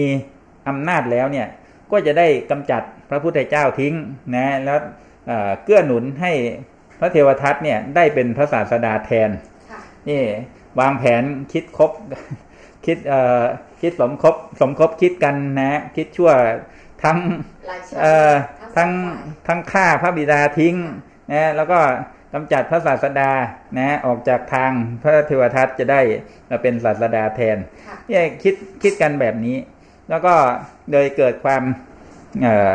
[0.67, 1.47] อำนาจแล้วเนี่ย
[1.91, 2.81] ก็จะได้กำจัด
[3.13, 3.93] ระพุทธเจ้าทิ้ง
[4.35, 4.79] นะแล้ว
[5.63, 6.31] เกื้อหนุนให้
[6.99, 9.29] พระเทวทัตเนี่ยได้เป็นพระศาสดาแทน
[10.09, 10.21] นี่
[10.79, 11.23] วางแผน
[11.53, 11.91] คิดคบ
[12.85, 13.41] คิดเอ่อ
[13.81, 16.31] คิดสมคบสมคบคิดกันนะ คิดชั่ว
[17.03, 17.17] ทั้ง
[17.99, 18.33] เอ่อ
[18.77, 18.89] ทั้ง
[19.47, 20.75] ทั้งฆ่าพระบิดาทิ้ง
[21.31, 21.79] นะแล้วก็
[22.33, 23.31] กำจัดพระศาสดา
[23.77, 24.71] นะออกจากทาง
[25.01, 26.01] พระเทวทัตจะได้
[26.49, 27.57] มาเป็นศาสดาแทน
[28.09, 29.57] นี่คิดคิดกันแบบนี้
[30.09, 30.35] แล้วก็
[30.91, 31.63] โดยเกิดความ
[32.41, 32.71] เอ่อ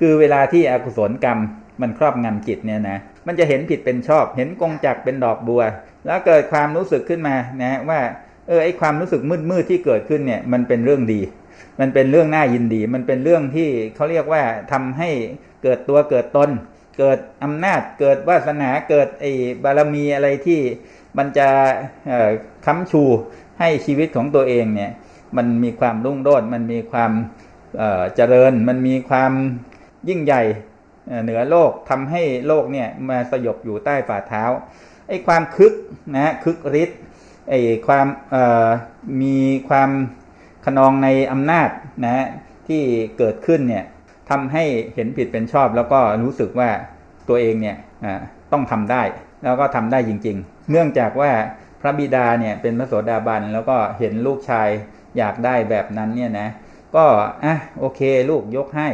[0.00, 1.38] คือเวลาที่อกุศลกรรม
[1.80, 5.62] มันครอบงำจิตเนี่ยนะมันจะเห็นผิดเป็นชอบ เห็นกงจักเป็นดอกบัว
[6.04, 8.00] แล้วเกิดความรู้สึกขึ้นมานะว่า
[8.48, 11.20] เออไอความรู้สึกมืดมืดที่เกิดขึ้นเนี่ยมันเป็นเรื่องดี
[11.80, 15.10] มันเป็นเรื่องน่ายินดี มันเป็นเรื่องที่เขาเรียกว่าทำให้
[15.62, 16.50] เกิดตัวเกิดตน
[16.98, 19.24] เกิดอำนาจ เกิดวาสนาเกิดไอ
[19.64, 20.60] บารมีอะไรที่
[21.18, 21.48] มันจะ
[22.66, 23.02] ค้ำชู
[23.60, 24.90] ให้ชีวิตของตัวเองเนี่ย
[25.36, 27.12] มันมีความรุ่งโรจน์มันมีความ
[28.16, 29.32] เจริญมันมีความ
[30.08, 30.42] ยิ่งใหญ่
[31.22, 34.44] เหนือโลกทำให้โลกเนี่ยมาสยบอยู่ใต้ฝ่าเท้า
[35.08, 35.72] ไอ้ความคึก
[36.14, 36.98] นะฮะคึกฤทธิ์
[37.48, 38.06] ไอ้ความ
[39.22, 39.36] มี
[39.68, 39.90] ความ
[40.64, 41.70] ขนองในอำนาจ
[42.04, 42.26] นะฮะ
[42.68, 42.82] ที่
[43.18, 43.84] เกิดขึ้นเนี่ย
[44.30, 46.70] ทำให้เห็นผิดเป็นชอบ แล้วก็รู้สึกว่า
[47.28, 47.76] ตัวเองเนี่ย
[48.52, 49.02] ต้องทำได้
[49.44, 51.32] แล้วก็ทำได้จริง ๆ เนื่องจากว่า
[51.80, 54.68] พระบิดาเนี่ยเป็นพระโสดาบันแล้วก็เห็นลูกชาย
[55.18, 56.48] อยากได้แบบนั้นเนี่ยนะ
[56.96, 57.04] ก็
[57.44, 58.88] อะโอเคลูกยกให้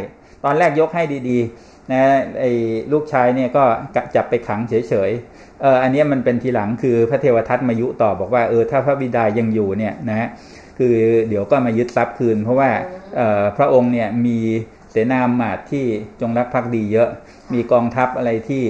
[0.47, 2.03] ตอนแรกยกให้ดีๆนะ
[2.41, 2.51] ไอ้
[2.93, 3.65] ลูกชายเนี่ยก็
[4.17, 10.29] จับไปขังเฉยๆเอออันนี้มันเป็นทีหลังคือพระเทวทัตมายุต่อบอกว่าเออถ้าพระบิดายังอยู่เนี่ยนะฮะ
[10.79, 10.95] คือ
[11.29, 12.71] เดี๋ยวก็มายึดทรัพย์คืน เพราะว่า
[13.57, 14.39] พระองค์เนี่ยมี
[14.91, 15.85] เสนาหมาดที่
[16.21, 17.09] จงรักภักดีเยอะ
[17.53, 18.65] มีกองทัพอะไรที่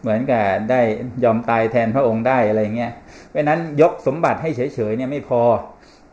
[0.00, 0.80] เหมือนกับได้
[1.24, 2.92] ยอมตายแทนพระองค์ได้อะไรเงี้ย
[3.28, 5.42] เพราะนั้นยกสมบัติให้เฉยๆเนี่ยไม่พอ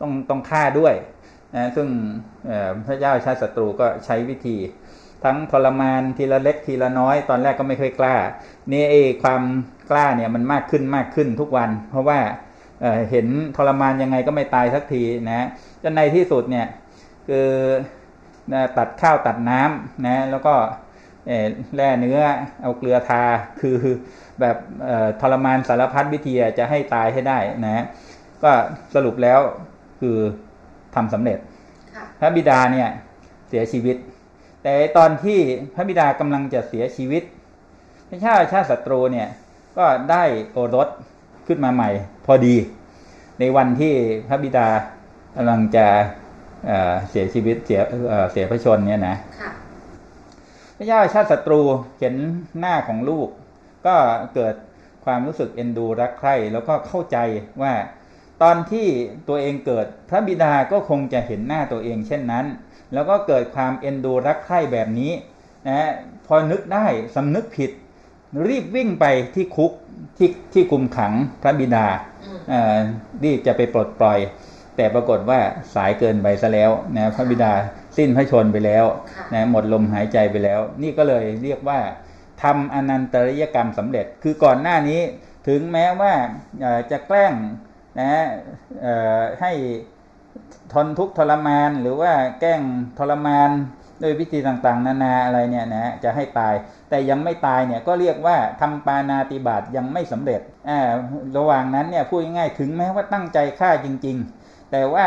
[0.00, 0.94] ต้องต้องฆ่าด้วย
[1.56, 1.88] นะซึ่ง
[2.86, 4.56] พระเจ้าชาติศัตรูก็ใช้วิธี
[5.24, 8.16] ทั้งทรมานทีละเล็กทีละน้อย ตอนแรกก็ไม่ค่อยกล้า
[8.72, 9.42] นี่ไอ้ความ
[9.90, 12.20] กล้าเนี่ยมันมากขึ้นมากขึ้นทุกวัน เพราะว่า
[12.80, 13.26] เอ่อเห็น
[13.56, 15.46] ทรมานยังไงก็ไม่ตายสักทีนะ
[15.82, 16.66] จนในที่สุดเนี่ย
[17.28, 17.48] คือ
[18.52, 20.54] นะตัดข้าวตัดน้ำนะแล้วก็
[21.26, 22.18] เอ่อแล่เนื้อ
[22.62, 23.22] เอาเกลือทา
[23.60, 23.76] คือ
[24.40, 27.84] แบบเอ่อทรมานสารพัดวิธีจะให้ตายให้ได้นะ
[28.42, 28.50] ก็
[28.94, 29.40] สรุปแล้ว
[30.00, 30.16] คือ
[30.94, 31.38] ทำสำเร็จ
[32.20, 32.88] พระบิดาเนี่ย
[33.48, 33.96] เสียชีวิต
[34.62, 35.38] แต่ตอนที่
[35.74, 37.22] พระบิดากำลังจะเสียชีวิต
[38.08, 39.28] พระเจ้าชาติศัตรูเนี่ย
[39.78, 40.88] ก็ได้โอรส
[41.46, 41.90] ขึ้นมาใหม่
[42.26, 42.56] พอดี
[43.38, 43.94] ในวันที่
[44.28, 44.68] พระบิดา
[45.36, 45.86] กำลังจะ
[46.66, 49.16] เอ่อเสียชีวิตเสียเอ่อเสียพระชนเนี่ยนะ
[50.76, 51.60] พระเจ้าชาติศัตรู
[51.98, 52.14] เห็น
[52.58, 53.28] หน้าของลูก
[53.86, 53.96] ก็
[54.34, 54.54] เกิด
[55.04, 57.18] ความรู้สึกเอ็นดูรักใคร่แล้วก็เข้าใจ
[57.62, 57.74] ว่า
[58.42, 58.86] ตอนที่
[59.28, 62.46] ตัวเองเกิดพระบิดาก็คงจะเห็นหน้าตัวเองเช่นนั้น
[62.94, 65.12] แล้วก็เกิดความเอ็นดูรักใคร่แบบนี้
[65.68, 65.90] นะ
[66.26, 67.70] พอนึกได้สำนึกผิด
[68.48, 69.72] รีบวิ่งไปที่คุก
[70.18, 71.86] ที่ที่คุมขังพระบิดา
[72.48, 72.76] เอ่อ
[73.24, 74.18] รีบจะไปปลดปล่อย
[74.76, 75.40] แต่ปรากฏว่า
[75.74, 77.52] สายเกินไปซะแล้วนะพระบิดา
[77.96, 78.84] สิ้นพระชนม์ไปแล้ว
[79.34, 81.80] นะหมดลมหายใจไปแล้ว นี่ก็เลยเรียกว่า
[82.42, 85.00] ทำอนันตริยกรรมสำเร็จ คือก่อนหน้านี้
[85.48, 86.12] ถึงแม้ว่า
[86.60, 87.34] เอ่อจะแกล้ง
[88.00, 88.12] นะ
[88.82, 89.52] เอ่อให้
[90.72, 92.60] ทนทุกข์ทรมานหรือว่าแกล้ง
[92.98, 93.50] ทรมาน
[94.02, 96.54] ด้วยวิธีต่างๆ นานาอะไรเนี่ยนะจะให้ตาย
[96.88, 100.78] แต่ยังไม่ตายเนี่ยก็เรียกว่าทำปานาติบาตยังไม่สำเร็จอ่า
[101.36, 105.06] ระหว่างนั้นเนี่ยพูดง่ายๆถึงแม้ว่าตั้งใจฆ่าจริง ๆ แต่ว่า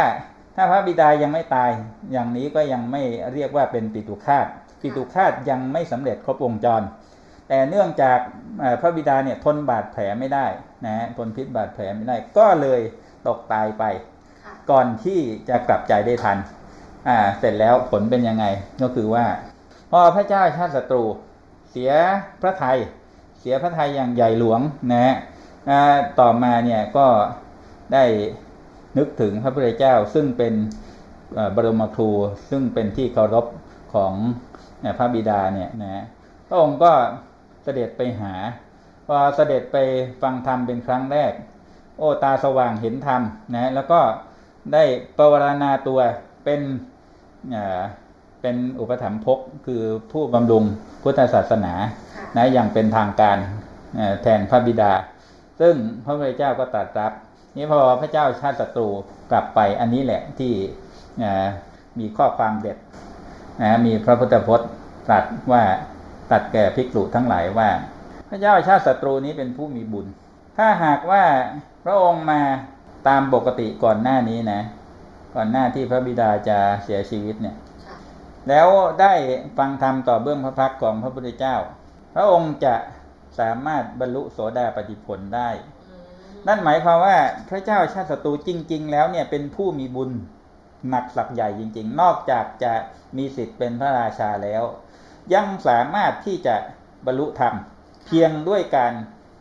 [0.56, 1.72] ถ้าพระบิดายังไม่ตาย
[2.12, 4.48] อย่างนี้ก็ยังไม่เรียกว่าเป็นปิตุคาต
[4.82, 6.82] ปิตุคาตยังไม่สำเร็จครบวงจร
[7.48, 8.20] แต่เนื่องจาก
[8.82, 10.48] พระบิดาเนี่ยทนบาดแผลไม่ได้
[10.86, 12.82] นะทนพิษบาดแผลไม่ได้ก็เลย
[13.28, 13.84] ตกตายไป
[14.70, 15.20] ก่อนที่
[15.50, 16.38] จะกลับใจได้ทัน
[17.08, 18.46] อ่า เสร็จแล้วผลเป็นยังไง
[18.82, 19.26] ก็คือว่า
[19.92, 21.04] พอพระเจ้าชาติศัตรู
[21.72, 21.92] เสีย
[22.42, 22.78] พระไทย
[23.40, 25.14] เสียพระไทยอย่างใหญ่หลวงนะฮะ
[26.20, 27.08] ต่อมาเนี่ยก็
[27.94, 28.04] ได้
[28.98, 30.54] นึกถึงพระพุทธเจ้าซึ่งเป็น
[31.56, 32.10] บรมครู
[32.50, 33.46] ซึ่งเป็นที่เคารพ
[33.94, 34.14] ของ
[34.98, 36.04] พระบิดาเนี่ยนะ
[36.48, 36.92] พระองค์ก็
[37.64, 38.34] เสด็จไปหา
[39.08, 39.78] พอเสด็จไป
[40.22, 41.32] ฟังธรรมเป็นครั้งแรก
[41.98, 43.22] โอตาสว่างเห็นธรรม
[43.56, 44.00] นะแล้วก็
[44.74, 44.84] ได้
[45.18, 46.00] ปวารณาตัว
[46.44, 46.62] เป็น
[47.52, 47.82] เอ่อ
[48.42, 50.64] เป็นอุปถัมภกคือผู้บำรุง
[51.04, 51.74] พุทธศาสนา
[52.38, 53.38] นะอย่างเป็นทางการ
[53.96, 54.94] เอ่อแทนพระบิดา
[55.60, 57.12] ซึ่งพระพุทธเจ้าก็ตรัสรับ
[57.56, 58.88] นี่พอพระเจ้าชาติศัตรู
[59.32, 60.54] กลับไปอันนี้แหละที่
[61.20, 61.46] เอ่อ
[62.00, 62.78] มีข้อความเด็ด
[63.62, 64.70] นะมีพระพุทธพจน์
[65.08, 65.64] ตรัสว่า
[66.32, 67.70] ตรัสแก่ภิกษุทั้งหลายว่า
[68.30, 70.08] พระเจ้าชาติศัตรูนี้เป็นผู้มีบุญ
[70.58, 71.24] ถ้าหากว่า
[71.84, 72.42] พระองค์มา
[73.08, 74.62] ตามปกติก่อนหน้านี้นะ
[75.36, 77.56] ก่อนหน้าที่พระบิดาจะเสียชีวิตเนี่ย
[78.50, 78.68] แล้ว
[79.02, 79.14] ได้
[79.58, 81.56] ฟังธรรมต่อเบื้องพระพักตร์ของพระพุทธเจ้า
[82.16, 82.76] พระองค์จะ
[83.40, 85.50] สามารถบรรลุโสดาปฏิผลได้
[86.48, 87.18] นั่นหมายความว่า
[87.50, 90.12] พระเจ้าชาติศัตรูจริง ๆ แล้วเนี่ยเป็นผู้มีบุญ
[90.90, 92.74] หนักสักใหญ่จริง ๆ นอกจากจะ
[93.18, 94.64] มีสิทธิ์เป็นพระราชาแล้ว
[95.34, 96.56] ยังสามารถที่จะ
[97.06, 97.54] บรรลุธรรม
[98.06, 98.94] เพียงด้วยการ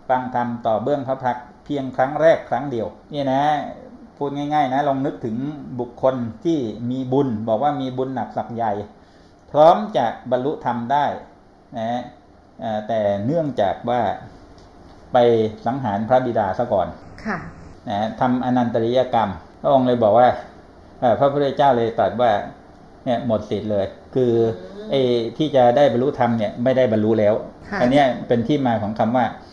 [0.08, 3.42] ฟังธรรมต่อเบื้องพระพักตร์เพียงครั้งแรกครั้งเดียวนี่นะ
[4.16, 5.37] พูดง่ายๆนะลองนึกถึง
[5.80, 6.59] บุคคลที่
[6.90, 8.72] มีบุญ บอกว่ามีบุญหนักสักใหญ่
[9.50, 11.06] พร้อมจะบรรลุธรรมได้
[11.78, 12.00] นะ
[12.61, 14.00] เอ่อแต่เนื่องจากว่า
[15.12, 15.16] ไป
[15.66, 16.88] สังหารพระบิดาซะก่อน
[17.24, 17.38] ค่ะ
[17.90, 19.30] นะทำอนันตริยกรรม
[19.62, 20.28] พระองค์เลยบอกว่า
[21.00, 22.30] เอ่อพระพุทธเจ้าเลยตรัสว่า
[23.04, 24.33] เนี่ยหมดสิทธิ์เลย คือ
[24.90, 25.00] ไอ้
[25.37, 27.35] ที่จะได้บรรลุธรรมเนี่ยไม่ได้บรรลุแล้ว
[27.70, 29.49] ค่ะอันเนี้ยเป็นที่มาของคำว่าเอ่อ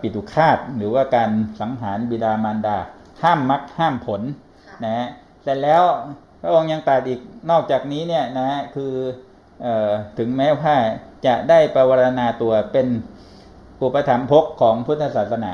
[0.00, 2.78] ปิตุคาตหรือว่าการสังหารบิดามารดา
[3.22, 4.22] ห้ามมรรคห้ามผล
[4.84, 5.06] นะฮะ
[5.44, 5.82] แต่แล้ว
[6.40, 8.92] พระองค์ยังตรัสอีกนอกจากนี้เนี่ยนะคือ
[9.62, 10.74] เอ่อถึงแม้ว่า
[11.26, 12.86] จะได้ประวรณาตัวเป็น
[13.82, 15.52] อุปถัมภกของพุทธศาสนา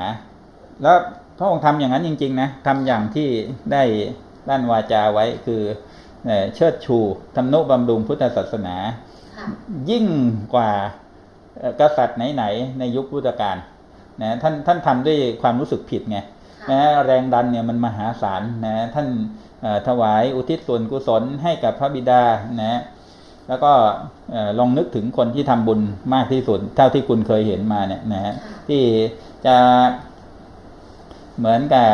[0.83, 0.97] แล้ว
[1.37, 3.27] พระองค์ทำอย่างนั้นจริง ๆนะทำอย่างที่
[3.71, 3.83] ได้
[4.49, 5.61] ด้านวาจาไว้คือ
[6.25, 6.97] เอ่อเชิดชู
[7.35, 8.75] ทำนุบำรุงพุทธศาสนา
[9.89, 10.05] ยิ่ง
[10.53, 10.71] กว่า
[11.59, 13.57] เอ่อกษัตริย์ไหน ๆ ในยุคพุทธกาล
[14.21, 16.17] นะท่านท่านทำด้วยความรู้สึกผิดไง
[16.71, 19.07] นะแรงดันเนี่ยมันมหาศาลนะท่าน
[19.61, 22.23] เอ่อถวายอุทิศส่วนกุศลให้กับพระบิดา
[22.61, 22.81] นะ
[23.47, 23.71] แล้วก็
[24.31, 25.81] เอ่อลองนึกถึงคนที่ทำบุญ
[26.13, 28.33] มากที่สุด เท่าที่คุณเคยเห็นมาเนี่ยนะฮะ
[28.67, 28.83] ที่
[29.45, 29.57] จะ
[31.37, 31.89] เหมือนกับ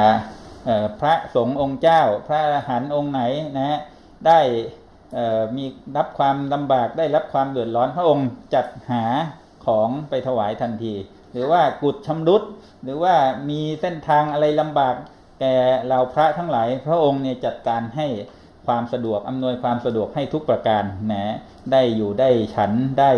[0.66, 3.22] เอ่อพระสงฆ์องค์เจ้า พระอรหันต์องค์ไหน
[3.58, 3.80] นะฮะ
[4.28, 4.40] ได้
[5.14, 5.66] เอ่อมี
[5.98, 9.06] รับความลำบากได้รับความเดือดร้อนพระองค์จัดหา
[9.66, 10.94] ของไปถวายทันที
[11.32, 12.44] หรือว่ากุดชำรุด
[12.84, 13.16] หรือว่า
[13.50, 14.96] มีเส้นทางอะไรลำบาก
[15.40, 15.56] แก่
[15.88, 18.08] เราพระทั้งหลาย พระองค์เนี่ยจัดการให้
[18.66, 21.36] ความสะดวกอำนวยความสะดวกให้ทุกประการนะ
[21.72, 23.12] ได้อยู่ได้ฉันได้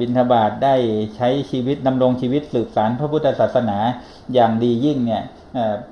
[0.00, 0.76] บิณฑบาตได้
[1.16, 3.78] ใช้ชีวิตดำรงชีวิตสืบสารพระพุทธศาสนา
[4.34, 5.22] อย่างดียิ่งเนี่ย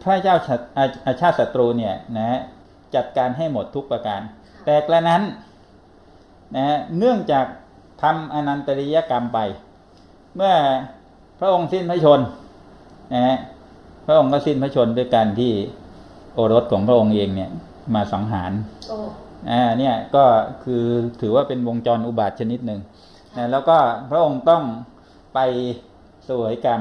[0.03, 0.37] พระเจ้า
[0.79, 2.39] อาอาชาติศัตรูเนี่ยนะ
[2.95, 4.21] จัดการให้หมดทุกประการ
[4.65, 5.23] แต่กระนั้น
[6.57, 7.47] นะเนื่องจาก
[8.03, 9.39] ทำอนันตริยกรรมไป
[10.37, 10.55] เมื่อ
[11.41, 12.21] พระองค์สิ้นพระชน
[13.15, 13.39] นะฮะ
[14.07, 15.53] พระองค์ก็สิ้นพระชนด้วยการที่
[16.35, 17.51] โอรสของพระองค์เองเนี่ย
[17.95, 18.53] มาสังหาร
[19.51, 20.25] อ่าเนี่ยก็
[20.65, 20.85] คือ
[21.21, 22.81] ถือว่าเป็นวงจรอุบาทชนิดหนึ่ง
[23.37, 23.77] นะแล้วก็
[24.11, 24.63] พระองค์ต้อง
[25.35, 25.39] ไป
[26.29, 26.81] สวยกรรม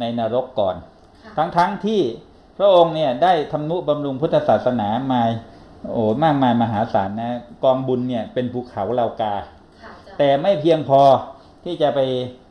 [0.00, 0.76] ในนรกก่อน
[1.36, 2.00] ทั้งๆทที่
[2.58, 5.22] พระองค์เนี่ยได้ทำนุบำรุงพุทธศาสนามา
[5.92, 7.30] โอ้มากมายมหาศาลนะ
[7.64, 9.34] กองบุญเนี่ยเป็นภูเขาเหล่ากา
[10.18, 11.02] แต่ไม่เพียงพอ
[11.64, 12.45] ที่จะไปเอ่อ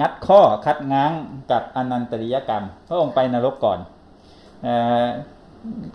[0.00, 1.12] งัดข้อคัดง้าง
[1.50, 3.78] กับอนันตริยกรรม พระองค์ไปนรกก่อน
[4.66, 4.68] อ
[5.04, 5.06] อ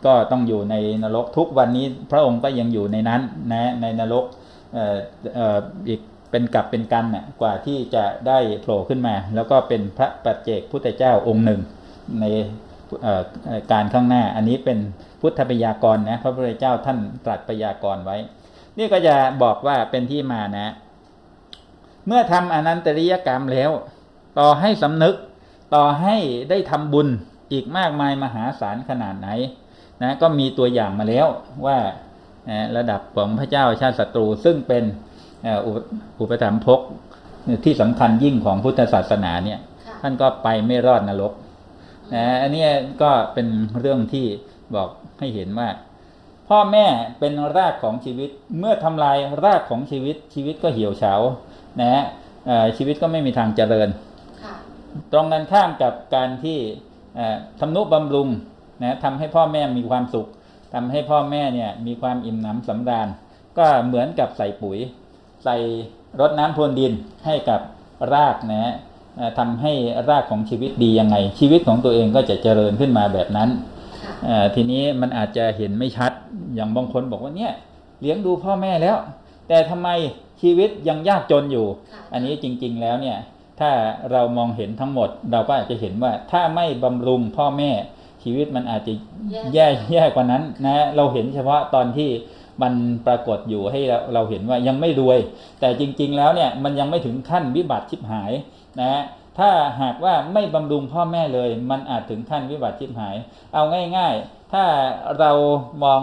[0.06, 4.26] ก็ต้องอยู่ในนรกทุกวันนี้ พระองค์ก็ยังอยู่ในนั้นนะในนรก
[5.88, 11.62] อีกเป็นกลับเป็นกันน่ะกว่าที่จะได้โผล่ขึ้นมา แล้วก็เป็นพระปัจเจกพุทธเจ้าองค์หนึ่ง
[12.20, 12.26] ใน
[13.72, 14.80] การข้างหน้า อันนี้เป็น
[15.22, 18.18] พุทธพยากรนะพระพุทธเจ้าท่านตรัสพยากรไว้
[18.78, 20.68] นี่ก็จะบอกว่าเป็นที่มานะ
[22.08, 23.72] เมื่อทำอนันตริยกรรมแล้ว
[24.40, 25.16] ต่อให้สำนึก
[25.76, 26.18] ต่อให้
[26.50, 27.08] ได้ทำบุญ
[27.52, 29.30] อีกมากมายมหาศาลขนาดไหน
[30.02, 31.28] นะก็มีตัวอย่างมาแล้ว
[31.66, 31.78] ว่า
[32.50, 34.84] นะระดับของพระเจ้าชาติศัตรูซึ่งเป็น
[35.44, 35.78] เอ่ออุป
[36.20, 36.80] อุปถัมภก
[37.66, 39.60] ที่สำคัญยิ่งของพุทธศาสนาเนี่ย
[40.02, 41.34] ท่านก็ไปไม่รอดนรก
[42.16, 42.66] นะอันนี้
[43.02, 43.48] ก็เป็น
[43.80, 44.26] เรื่องที่
[44.76, 44.90] บอก
[45.20, 45.70] ให้เห็นว่า
[46.48, 46.86] พ่อแม่
[47.20, 51.14] เป็นรากของชีวิตเมื่อทำลายรากของชีวิตชีวิตก็เหี่ยวเฉา
[51.82, 52.04] นะฮะ
[52.46, 53.90] เอ่อชีวิตก็ไม่มีทางเจริญ
[55.12, 56.58] ตรงกันข้ามกับการที่
[57.16, 58.28] เอ่อทำนุบำรุง
[58.84, 60.28] นะทำให้พ่อแม่มีความสุข
[60.74, 63.08] ทำให้พ่อแม่เนี่ยมีความอิ่มหนำสำราญ
[63.58, 64.78] ก็เหมือนกับใส่ปุ๋ย
[65.44, 65.56] ใส่
[66.20, 66.92] รดน้ำพรวนดิน
[67.26, 67.60] ให้กับ
[68.14, 68.74] รากนะฮะ
[69.18, 69.74] เอ่อทำให้
[70.10, 73.50] รากของชีวิตดียังไง ชีวิตของตัวเองก็จะเจริญขึ้นมาแบบนั้น
[74.26, 76.12] เอ่อทีนี้มันอาจจะเห็นไม่ชัด
[76.56, 77.52] อย่างบางคนบอกว่าเนี่ย
[78.02, 78.98] เลี้ยงดูพ่อแม่แล้ว
[79.48, 79.90] แต่ทำไม
[80.42, 81.68] ชีวิตยังยากจนอยู่
[82.14, 83.18] อันนี้จริง ๆ แล้วเนี่ย
[83.60, 83.72] ถ้า
[84.12, 87.72] เรามองเห็นทั้งหมด เราก็อาจจะเห็นว่าถ้าไม่บำรุงพ่อแม่
[88.24, 88.94] ชีวิตมันอาจจะ
[89.54, 92.10] แย่แย่กว่านั้นนะเราเห็นเฉพาะตอนที่
[92.62, 92.74] มัน
[93.08, 95.20] ปรากฏอยู่ให้เราเราเห็นว่ายังไม่รวย
[95.60, 98.32] แต่จริง ๆ แล้วเนี่ยมันยังไม่ถึงขั้นวิบัติชิบหาย
[98.82, 98.94] นะ
[99.40, 99.50] ถ้า
[99.82, 103.16] หากว่าไม่บำรุงพ่อแม่เลย มันอาจถึงขั้นวิบัติชิบหาย
[103.54, 103.64] เอา
[103.98, 104.64] ง่าย ๆ ถ้า
[105.20, 105.32] เรา
[105.84, 106.02] มอง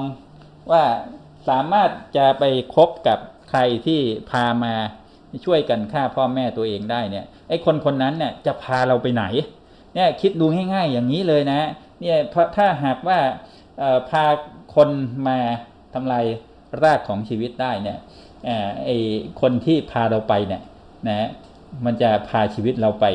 [0.70, 0.84] ว่า
[1.48, 3.18] สามารถจะไปคบกับ
[3.52, 4.74] ใครที่พามา
[5.44, 9.24] ช่วยกันฆ่าพ่อแม่ตัวเองได้เนี่ยไอ้คนคนนั้นเนี่ยจะพาเราไปไหน
[9.94, 11.60] เนี่ยคิดดูง่ายๆอย่างนี้เลยนะ
[12.00, 12.16] เนี่ย
[12.56, 13.18] ถ้าหากว่า
[14.10, 14.24] พา
[14.74, 14.88] คน
[15.28, 15.38] มา
[15.94, 16.24] ทำลาย
[16.82, 17.98] รากของชีวิตได้เนี่ย
[18.84, 18.96] ไอ้
[19.40, 20.62] คนที่พาเราไปเนี่ย
[21.08, 21.28] นะ
[21.84, 23.06] มันจะพาชีวิตเราไป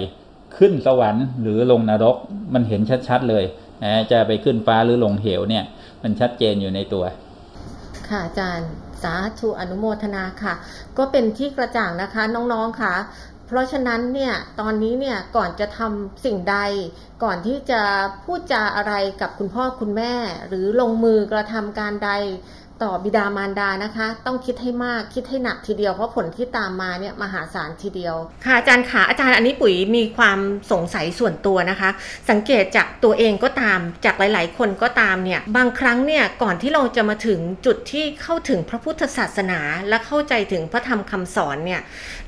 [0.57, 2.15] ขึ้นสวรรค์หรือลงนรก
[2.53, 3.45] มันเห็นชัดๆเลย
[3.83, 5.63] นะจะไปขึ้นฟ้าหรือลงเหวเนี่ย
[6.03, 7.03] มันชัดเจนอยู่ในตัว
[8.07, 8.69] ค่ะอาจารย์
[9.03, 10.53] สาธุอนุโมทนาค่ะ
[10.97, 12.93] ก็เป็นที่กระจ่างนะคะน้องๆค่ะ
[13.47, 16.57] เพราะฉะนั้นเนี่ยตอนนี้เนี่ยก่อนจะทำสิ่งใด
[17.23, 17.81] ก่อนที่จะ
[18.23, 20.13] พูดจาอะไรกับคุณพ่อคุณแม่
[20.47, 22.11] หรือลงมือกระทำการใด
[22.83, 28.15] ต่อบิดามารดานะคะ ต้องคิดให้มากคิดให้หนักทีเดียวเพราะผลที่ตามมาเนี่ยมหาศาลทีเดียว
[28.45, 30.39] ค่ะอาจารย์ขาอาจารย์อันนี้ปุ๋ยมีความ
[30.71, 31.89] สงสัยส่วนตัวนะคะ
[32.29, 39.59] สังเกตจากตัวเองก็ตาม จากหลาย ๆ คนก็ตามเนี่ยบางครั้งเนี่ยก่อนที่เราจะมาถึงจุดที่เข้าถึงพระพุทธศาสนา
[39.89, 41.81] และเข้าใจถึงพระธรรมคำสอนเนี่ย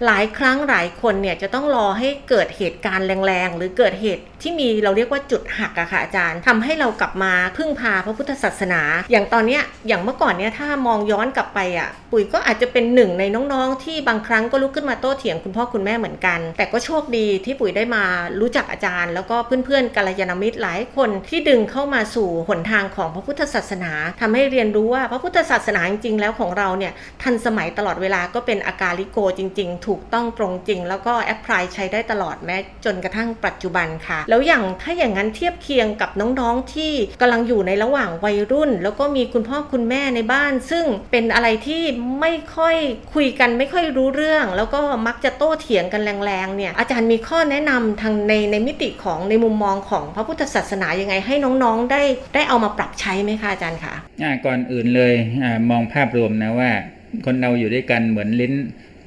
[0.06, 8.82] หลายครั้งหลายคนเนี่ยจะต้องรอให้เกิดเหตุการณ์แรงๆ หรือเกิดเหตุที่มีเราเรียกว่าจุดหักอะค่ะอาจารย์ทำให้เรากลับมาพึ่งพาพระพุทธศาสนา
[9.12, 13.24] อย่างตอนเนี้ยอย่างเมื่อก่อนเนี่ยถ้ามองย้อนกลับไปอะปุ๋ยก็อาจจะเป็นหนึ่งใน
[13.54, 18.04] น้องๆ ที่บางครั้งก็ลุกขึ้นมาโต้เถียงคุณพ่อคุณแม่เหมือนกัน แต่ก็โชคดีที่ปุ๋ยได้มา
[18.40, 19.36] รู้จักอาจารย์ แล้วก็
[19.66, 41.84] เพื่อนๆกัลยาณมิตรหลายคนที่ดึงเข้ามาสู่หนทางของพระพุทธศาสนาทำให้เรียนรู้ว่าพระพุทธศาสนาจริงๆแล้วของเราเนี่ยทันสมัยตลอดเวลาก็เป็นอากาลิโกจริง ๆ ถูกต้องตรงจริง แล้วก็แอพพลายใช้ได้ตลอดแม้จนกระทั่งปัจจุบันค่ะ แล้วอย่างถ้าอย่างนั้นเทียบเคียงกับน้องๆที่กำลังอยู่ในระหว่างวัยรุ่น แล้วก็มีคุณพ่อคุณแม่ในบ้าน ซึ่งเป็นอะไรที่
[42.22, 42.76] ไม่ค่อย
[43.14, 52.02] คุยกันไม่ค่อยรู้เรื่อง แล้วก็มักจะโต้เถียงกันแรงๆเนี่ยอาจารย์มีข้อแนะนำทางในในมิติของในมุมมองของพระพุทธศาสนายังไงให้น้องๆได้
[52.36, 55.14] ได้เอามาปรับใช้ไหมคะอาจารย์คะอ่าก่อนอื่นเลย
[55.44, 56.72] อมองภาพรวมนะว่า
[57.26, 58.54] คนเราอยู่ด้วยกันเหมือนลิ้น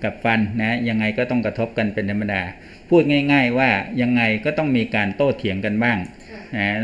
[0.04, 2.42] กับฟันนะยังไงก็ต้องกระทบกันเป็นธรรมดา
[2.88, 3.02] พูด
[3.32, 3.68] ง่าย ๆ ว่า
[4.02, 5.98] ยังไงก็ต้องมีการโต้เถียงกันบ้าง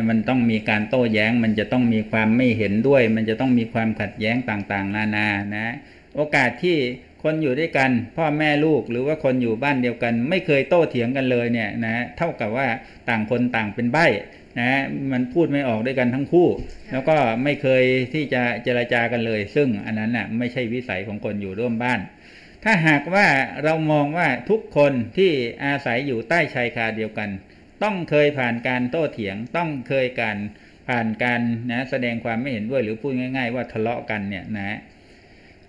[0.08, 5.74] มันต้องมีการโต้แย้ง มันจะต้องมีความไม่เห็นด้วย มันจะต้องมีความขัดแย้งต่างๆ นานานะ
[6.16, 6.76] โอกาสที่
[7.22, 12.68] คนอยู่ด้วยกัน พ่อแม่ลูกหรือว่าคนอยู่บ้านเดียวกัน ไม่เคยโต้เถียงกันเลยเนี่ยนะเท่ากับว่า
[13.08, 14.06] ต่างคนต่างเป็นใบ้
[14.60, 14.70] นะ
[15.12, 16.48] มันพูดไม่ออกด้วยกันทั้งคู่
[16.90, 17.82] แล้วก็ไม่เคย
[18.14, 22.00] ที่จะเจรจากันเลย ซึ่งอันนั้นน่ะไม่ใช่วิสัยของคนอยู่ร่วมบ้าน
[22.64, 23.26] ถ้าหากว่า
[23.62, 25.30] เรามองว่าทุกคนที่
[25.64, 27.30] อาศัยอยู่ใต้ชายคาเดียวกัน
[27.83, 30.39] ต้องเคยผ่านการโต้เถียง ต้องเคยการ
[30.89, 34.79] ผ่านการนะแสดงความไม่เห็นด้วยหรือพูดง่าย ๆ ว่าทะเลาะกันเนี่ยนะ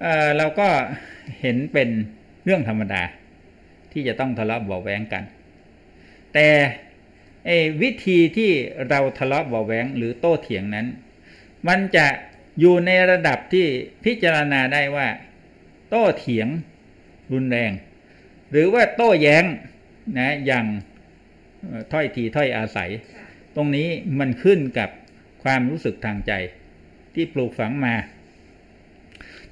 [0.02, 0.68] เเราก็
[1.42, 1.90] เห็นเป็น
[2.44, 3.04] เรื่องธรรมดา
[3.92, 5.24] ที่จะต้องทะเลาะเบาะแว้งกัน
[6.34, 6.48] แต่
[7.82, 8.52] วิธีที่
[8.90, 10.88] เราทะเลาะเบาะแว้งหรือโต้เถียงนั้น
[11.68, 12.08] มันจะ
[12.60, 13.66] อยู่ในระดับที่
[14.06, 15.08] พิจารณาได้ว่า
[15.90, 16.48] โต้เถียง
[17.34, 17.72] รุนแรง
[18.52, 19.44] หรือว่าโต้แย้ง
[20.20, 20.66] นะอย่าง
[21.92, 22.90] ถ้อยทีถ้อยอาศัย
[23.56, 23.88] ตรงนี้
[24.20, 24.90] มันขึ้นกับ
[25.44, 26.34] ความรู้สึกทางใจ
[27.14, 27.96] ที่ปลูกฝังมา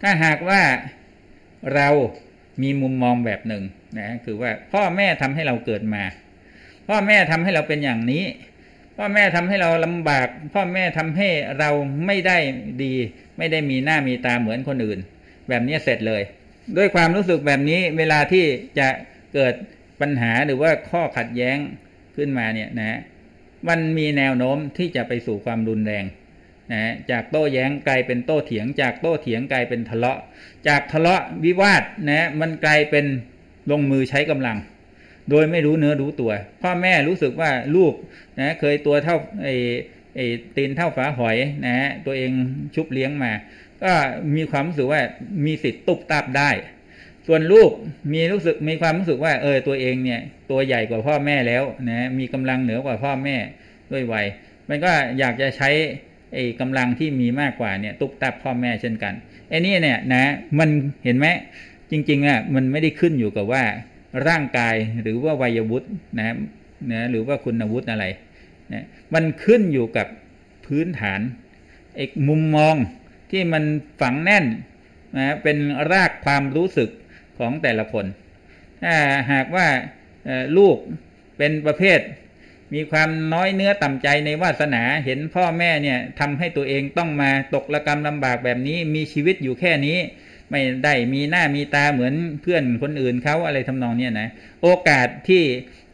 [0.02, 0.62] ถ้าหากว่า
[1.76, 1.90] เรา
[2.62, 3.64] มีมุมมองแบบหนึ่ง
[4.00, 6.04] นะคือว่าพ่อแม่ทำให้เราเกิดมา
[6.88, 8.24] พ่อแม่ทำให้เราเป็นอย่างนี้
[8.98, 11.30] พ่อแม่ทำให้เราลำบาก พ่อแม่ทำให้
[11.60, 11.70] เรา
[12.06, 12.38] ไม่ได้
[12.84, 12.94] ดี
[13.38, 15.00] ไม่ได้มีหน้ามีตาเหมือนคนอื่น
[15.50, 16.22] แบบนี้เสร็จเลย
[16.78, 18.46] ด้วยความรู้สึกแบบนี้เวลาที่
[18.80, 18.88] จะ
[19.34, 19.54] เกิด
[20.02, 21.58] ปัญหาหรือว่าข้อขัดแย้ง
[22.18, 23.00] ขึ้นมาเนี่ยนะ
[23.68, 26.06] มันมีแนวโน้มที่จะไปสู่ความรุนแรง
[26.74, 30.20] นะจากโต้แย้งกลายเป็นโต้เถียง จากโต้เถียงกลายเป็นทะเลาะ
[30.68, 33.06] จากทะเลาะวิวาทนะมันกลายเป็น
[33.72, 34.58] ลงมือใช้กำลัง
[35.30, 37.94] โดยไม่รู้เนื้อรู้ตัว พ่อแม่รู้สึกว่าลูก
[38.40, 39.56] นะเคยตัวเท่าไอ้
[40.16, 42.32] ไอ้ตีนเท่าฝาหอยนะฮะตัวเอง
[42.76, 43.32] ชุบเลี้ยงมา
[43.84, 43.92] ก็
[44.36, 45.02] มีความรู้สึกว่า
[45.46, 46.50] มีสิทธิ์ตุบตับได้
[47.28, 47.72] ส่วนลูก
[48.12, 50.22] มีรู้สึกมีความรู้สึกว่าเออตัวเองเนี่ย
[50.52, 53.36] ตัวใหญ่กว่าพ่อแม่แล้วนะมีกำลังเหนือกว่าพ่อแม่
[53.92, 54.26] ด้วยวัย
[54.70, 55.70] มันก็อยากจะใช้
[56.34, 59.14] ไอ้กำลังที่มีมากกว่าเนี่ย ตุบตับพ่อแม่เช่นกัน
[59.50, 60.24] ไอ้นี่เนี่ยนะ
[60.60, 60.70] มัน
[61.04, 61.28] เห็นไหม
[61.92, 63.64] จริงๆอะมันไม่ได้ขึ้นอยู่กับว่า
[64.28, 66.36] ร่างกายหรือว่าวัยวุฒินะ
[66.92, 68.06] นะหรือว่าคุณวุฒิอะไร
[68.74, 70.08] นะมันขึ้นอยู่กับ
[70.66, 71.20] พื้นฐาน
[71.96, 72.76] ไอ้มุมมอง
[73.32, 73.64] ที่มัน
[74.02, 74.46] ฝังแน่น
[75.18, 75.58] นะเป็น
[75.92, 76.90] รากความรู้สึก
[77.40, 78.06] ของแต่ละคน
[78.84, 78.96] ถ้า
[79.32, 79.68] หากว่า
[80.58, 80.78] ลูก
[81.38, 82.00] เป็นประเภท
[82.74, 89.98] มีความน้อยเนื้อต่ำใจในวาสนาเห็นพ่อแม่เนี่ยทำให้ตัวเองต้องมาตกระกรรมลำบากแบบนี้มีชีวิตอยู่แค่นี้
[90.52, 94.30] ไม่ได้มีหน้ามีตาเหมือนเพื่อนคนอื่นเขาอะไรทำนองเนี้ยนะ
[94.62, 95.44] โอกาสที่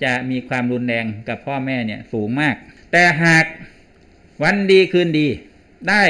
[0.03, 2.55] จะมีความรุนแรงกับพ่อแม่เนี่ยสูงมาก
[2.91, 3.45] แต่หาก
[4.43, 5.27] วันดีคืนดี
[5.89, 6.03] ได้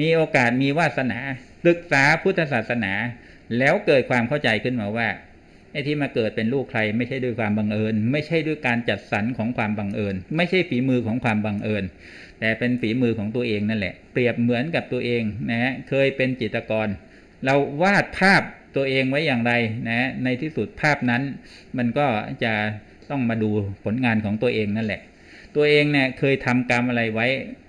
[0.00, 1.18] มีโอกาสมีวาสนา
[1.66, 2.92] ศึกษาพุทธศาสนา
[3.58, 5.08] แล้วเกิดความเข้าใจขึ้นมาว่า
[5.72, 11.84] ไอ้ที่มาเกิดเป็นลูกใคร ไม่ใช่ด้วยความบังเอิญ ไม่ใช่ด้วยการจัดสรรของความบังเอิญ ไม่ใช่ฝีมือของความบังเอิญ
[12.40, 16.88] แต่เป็นฝีมือของตัวเองนั่นแหละ เปรียบเหมือนกับตัวเองนะฮะเคยเป็นจิตรกร
[17.44, 18.42] เราวาดภาพ
[18.76, 19.52] ตัวเองไว้อย่างไร
[19.88, 21.22] นะในที่สุดภาพนั้น
[21.76, 22.06] มันก็
[22.44, 22.52] จะ
[23.10, 23.50] ต้องมาดู
[23.84, 25.00] ผลงานของตัวเองนั่นแหละ
[25.56, 27.26] ตัวเองเนี่ยเคยทำกรรมอะไรไว้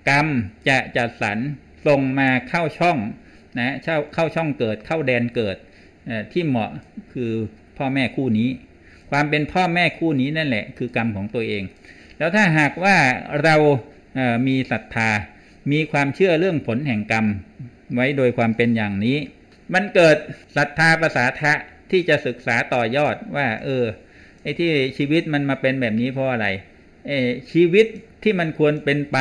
[0.08, 0.26] กรรม
[0.68, 1.38] จะจัดสรร
[1.86, 2.98] ส่งมาเข้าช่อง
[3.58, 3.74] นะ
[4.14, 5.56] เข้าช่องเกิดเข้าแดนเกิด
[6.32, 6.70] ที่เหมาะ
[7.12, 7.30] คือ
[7.78, 8.48] พ่อแม่คู่นี้
[9.10, 11.62] ความเป็นพ่อแม่คู่นี้นั่นแหละ คือกรรมของตัวเอง
[12.18, 12.96] แล้วถ้าหากว่า
[13.42, 13.56] เรา
[14.46, 15.10] มีศรัทธา
[15.72, 17.26] มีความเชื่อเรื่องผลแห่งกรรม
[17.94, 19.18] ไว้โดยความเป็นอย่างนี้
[19.74, 20.16] มันเกิด
[20.56, 21.52] ศรัทธาประสาทะ
[21.90, 23.84] ที่จะศึกษาต่อยอดว่า เออ
[24.42, 26.46] ไอ้ที่ชีวิตมันมาเป็นแบบนี้เพราะอะไร
[27.52, 27.86] ชีวิต
[28.22, 29.18] ที่มันควรเป็นไป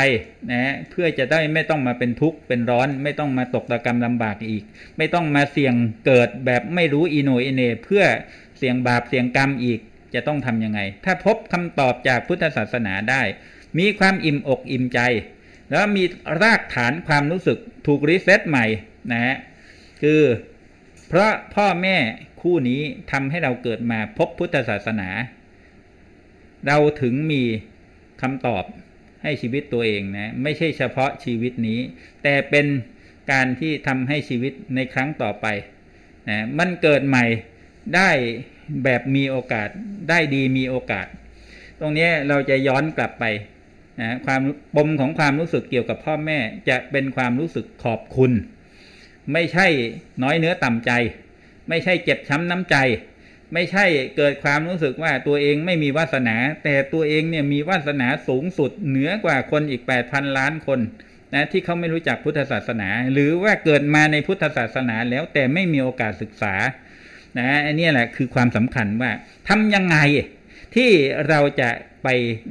[0.52, 4.64] นะเพื่อจะได้ไม่ต้องมาเป็นทุกข์เป็นร้อน ไม่ต้องมาตกตะกรรมลำบากอีก
[4.98, 5.74] ไม่ต้องมาเสี่ยง
[6.06, 8.04] เกิดแบบไม่รู้อีโหน่อีเหน่ เพื่อ
[8.58, 9.80] เสี่ยงบาปเสี่ยงกรรมอีก
[10.14, 13.22] จะต้องทำยังไง ถ้าพบคำตอบจากพุทธศาสนาได้
[13.78, 15.00] มีความอิ่มอกอิ่มใจ
[15.70, 16.04] แล้วมี
[16.42, 17.58] รากฐานความรู้สึก
[17.88, 18.66] ถูก reset ใหม่
[19.12, 19.36] นะฮะ
[20.02, 20.22] คือ
[21.08, 21.98] เพราะพ่อแม่
[22.42, 22.82] คู่นี้
[23.12, 25.10] ทำให้เราเกิดมาพบพุทธศาสนา
[26.68, 27.44] เราถึงมี
[28.22, 28.64] คำตอบ
[29.24, 31.80] ให้ชีวิตตัวเองนะ ไม่ใช่เฉพาะชีวิตนี้
[32.24, 32.66] แต่เป็น
[33.32, 35.48] การที่ทำให้ชีวิตในครั้งต่อไป
[36.30, 37.26] นะมันเกิดใหม่
[37.96, 38.10] ได้
[38.84, 39.70] แบบมีโอกาส
[40.10, 41.08] ได้ดีมีโอกาส
[41.80, 43.26] ตรงนี้เราจะย้อนกลับไป
[44.02, 44.42] นะความ
[44.76, 46.40] ปมของความรู้สึกเกี่ยวกับพ่อแม่
[46.70, 48.32] จะเป็นความรู้สึกขอบคุณ
[49.34, 49.68] ไม่ใช่
[50.24, 50.92] น้อยเนื้อต่ำใจ
[51.70, 52.76] ไม่ใช่เจ็บช้ำน้ำใจ
[53.54, 53.86] ไม่ใช่
[54.18, 60.80] เกิดความรู้สึกว่าตัวเองไม่มีวาสนา แต่ตัวเองเนี่ยมีวาสนาสูงสุดเหนือกว่าคนอีก 8,000 ล้านคน
[61.34, 66.56] นะที่เขาไม่รู้จักพุทธศาสนา หรือว่าเกิดมาในพุทธศาสนาแล้วแต่ไม่มีโอกาสศึกษา
[67.38, 69.12] นะอันนี้แหละคือความสำคัญว่า
[69.48, 69.98] ทำยังไง
[70.76, 70.90] ที่
[71.30, 71.70] เราจะ
[72.04, 72.08] ไป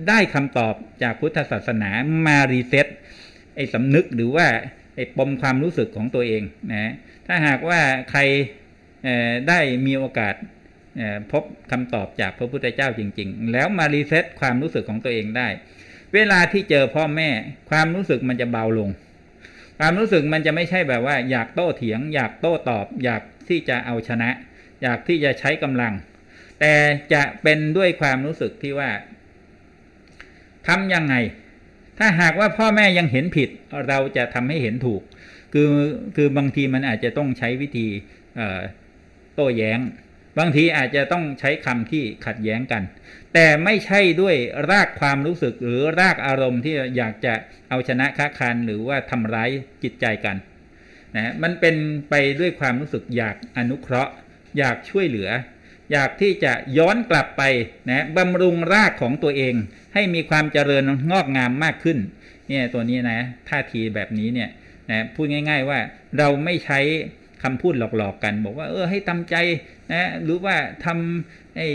[0.08, 1.90] ได้คำตอบจากพุทธศาสนา
[2.26, 2.86] มา reset
[3.56, 4.46] ไอ้สำนึกหรือว่า
[4.96, 6.42] ไอ้ปมความรู้สึกของตัวเอง
[6.72, 6.92] นะ
[7.26, 7.80] ถ้าหากว่า
[8.10, 8.20] ใคร
[9.48, 10.34] ได้มีโอกาส
[11.32, 15.48] พบคำตอบจากพระพุทธเจ้าจริง ๆ แล้วมา reset ความรู้สึกของตัวเองได้
[16.14, 17.28] เวลาที่เจอพ่อแม่
[17.70, 18.90] ความรู้สึกมันจะเบาลง
[19.78, 24.30] ความรู้สึกมันจะไม่ใช่แบบว่า อยากโต้เถียง อยากโต้ตอบ อยากที่จะเอาชนะ
[24.82, 25.92] อยากที่จะใช้กำลัง
[26.60, 26.74] แต่
[27.12, 28.90] จะเป็นด้วยความรู้สึกที่ว่า
[30.66, 31.14] ทำยังไง
[31.98, 33.48] ถ้าหากว่าพ่อแม่ยังเห็นผิด
[33.88, 35.02] เราจะทำให้เห็นถูก
[35.52, 35.70] คือ
[36.16, 37.86] คือบางทีมันอาจจะต้องใช้วิธี
[39.34, 39.78] โต้แย้ง
[40.38, 42.82] บางทีอาจจะต้องใช้คำที่ขัดแย้งกัน
[43.34, 44.36] แต่ไม่ใช่ด้วย
[44.70, 47.34] รากความรู้สึกหรือรากอารมณ์ที่อยากจะ
[47.68, 49.50] เอาชนะค้าคันหรือว่าทำร้าย
[49.82, 50.36] จิตใจกัน
[51.16, 51.76] นะมันเป็น
[52.10, 54.12] ไปด้วยความรู้สึกอยากอนุเคราะห์
[54.58, 55.30] อยากช่วยเหลือ
[55.92, 57.42] อยากที่จะย้อนกลับไป
[57.90, 59.54] นะบำรุงรากของตัวเอง
[59.94, 61.98] ให้มีความเจริญงอกงามมากขึ้น
[62.48, 64.50] เนี่ยตัวนี้นะท่าทีแบบนี้เนี่ย
[64.90, 65.78] นะพูดง่าย ๆว่า
[66.18, 66.80] เราไม่ใช้
[67.46, 69.34] คำพูดหลอกๆกัน บอกว่า เออให้ตำใจ
[69.92, 71.66] นะหรือว่าทำให้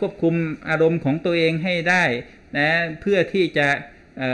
[0.00, 0.34] ควบคุม
[0.68, 2.04] อารมณ์ของตัวเองให้ได้
[2.58, 2.68] นะ
[3.00, 3.66] เพื่อที่จะ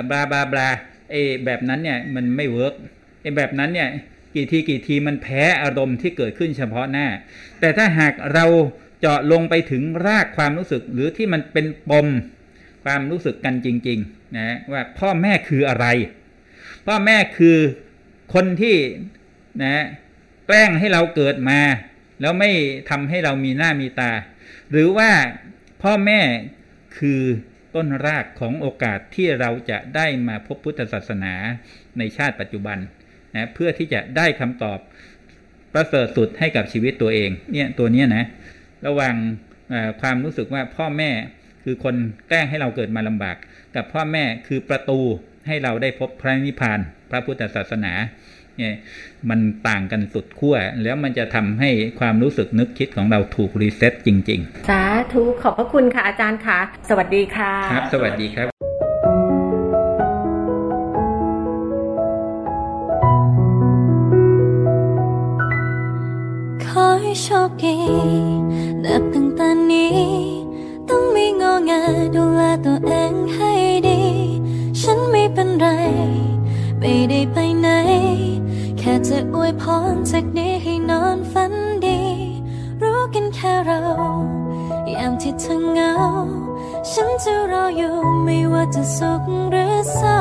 [0.08, 0.68] บลาบลาบลา
[1.10, 2.74] ไอ้แบบนั้นเนี่ยมันไม่เวิร์ก
[3.22, 3.88] ไอ้แบบนั้นเนี่ย
[4.34, 7.06] กี่ทีกี่ทีมันแพ้อารมณ์ที่เกิดขึ้นเฉพาะหน้า
[7.60, 8.46] แต่ถ้าหากเรา
[9.00, 12.06] เจาะลงไปถึงรากความรู้สึกหรือที่มันเป็นปม
[12.84, 15.86] ความรู้สึกกันจริงๆนะว่าพ่อแม่คืออะไร
[16.86, 17.56] พ่อแม่คือ
[18.34, 18.76] คนที่
[19.64, 19.84] นะ
[20.46, 21.60] แกล้งให้เราเกิดมา
[22.20, 22.50] แล้วไม่
[22.90, 24.12] ทำให้เรามีหน้ามีตา
[24.70, 25.10] หรือว่า
[25.82, 26.20] พ่อแม่
[26.98, 27.22] คือ
[27.74, 31.34] ต้นรากของโอกาสที่เราจะได้มาพบพุทธศาสนา
[31.98, 32.78] ในชาติปัจจุบัน
[33.34, 34.78] นะเพื่อที่จะได้คำตอบ
[35.72, 38.24] ประเสริฐสุดให้กับชีวิตตัวเองเนี่ยตัวนี้นะ
[38.86, 39.14] ระหว่าง
[40.00, 41.10] ความรู้สึกว่าพ่อแม่
[41.64, 41.94] คือคน
[42.28, 43.36] แกล้งให้เราเกิดมาลำบาก
[43.76, 45.00] กับพ่อแม่คือประตู
[45.46, 46.80] ให้เราได้พบพระนิพพาน
[47.10, 47.92] พระพุทธศาสนา
[49.30, 54.82] มันต่างกันสุดขั้วแล้วมันจะทำให้ความรู้สึกนึกคิดของเราถูกรีเซ็ตจริง ๆ สา
[55.12, 58.46] ธุขอบพระคุณค่ะอาจารย์ค่ะ สวัสดีค่ะครับ สวัสดีครับ
[66.66, 67.76] ขอให้โชคดี
[68.84, 69.98] นับตั้งแต่นี้
[70.88, 71.72] ต้องไม่งอแง
[72.16, 73.52] ดูแลตัวเองให้
[73.88, 74.00] ดี
[74.80, 75.66] ฉันไม่เป็นไร
[76.80, 77.53] ไม่ได้ไปไหนแค่
[79.16, 81.52] จะอวยพรจากนี้ให้นอนฝัน
[81.86, 82.00] ดี
[82.82, 83.80] รู้กันแค่เรา
[84.94, 85.92] ยามที่เธอเหงา
[86.90, 87.94] ฉันจะรออยู่
[88.24, 90.18] ไม่ว่าจะสุขหรือเศร้า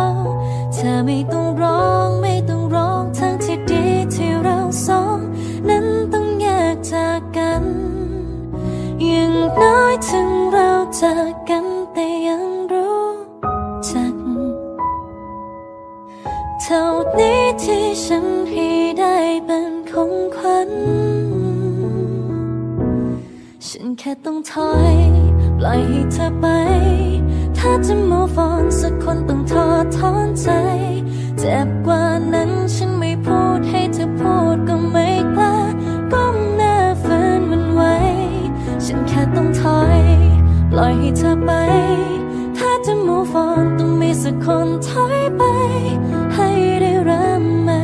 [0.74, 5.18] เธอไม่ต้องร้องไม่ต้องร้องทั้งที่ดีที่เราสอง
[5.70, 7.64] นั้นต้องแยกจากกัน
[9.04, 10.72] อย่างน้อยถึงเรา
[11.02, 12.53] จากกันแต่ยัง
[16.68, 16.86] เท่า
[17.20, 20.72] นี้ที่ฉันให้ได้เป็นของขวัญ
[23.68, 24.97] ฉันแค่ต้องถอย
[25.59, 26.45] ปล่อยให้เธอไป
[27.57, 30.47] ถ้าจะ move on สักคนต้องทอดถอนใจ
[31.39, 32.03] เจ็บกว่า
[32.34, 35.55] นั้นฉันไม่พูดให้เธอพูดก็ไม่กล้า
[36.11, 37.95] ก้มหน้าฝืนมันไว้
[38.86, 40.01] ฉันแค่ต้องถอย
[40.72, 41.51] ปล่อยให้เธอไป
[42.57, 45.43] ถ้าจะ move on ต้องมีสักคนถอยไป
[46.34, 46.53] ให้
[47.06, 47.84] เริ่มใหม่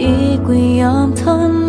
[0.00, 0.14] ดี
[0.46, 1.59] กว่ายอมทน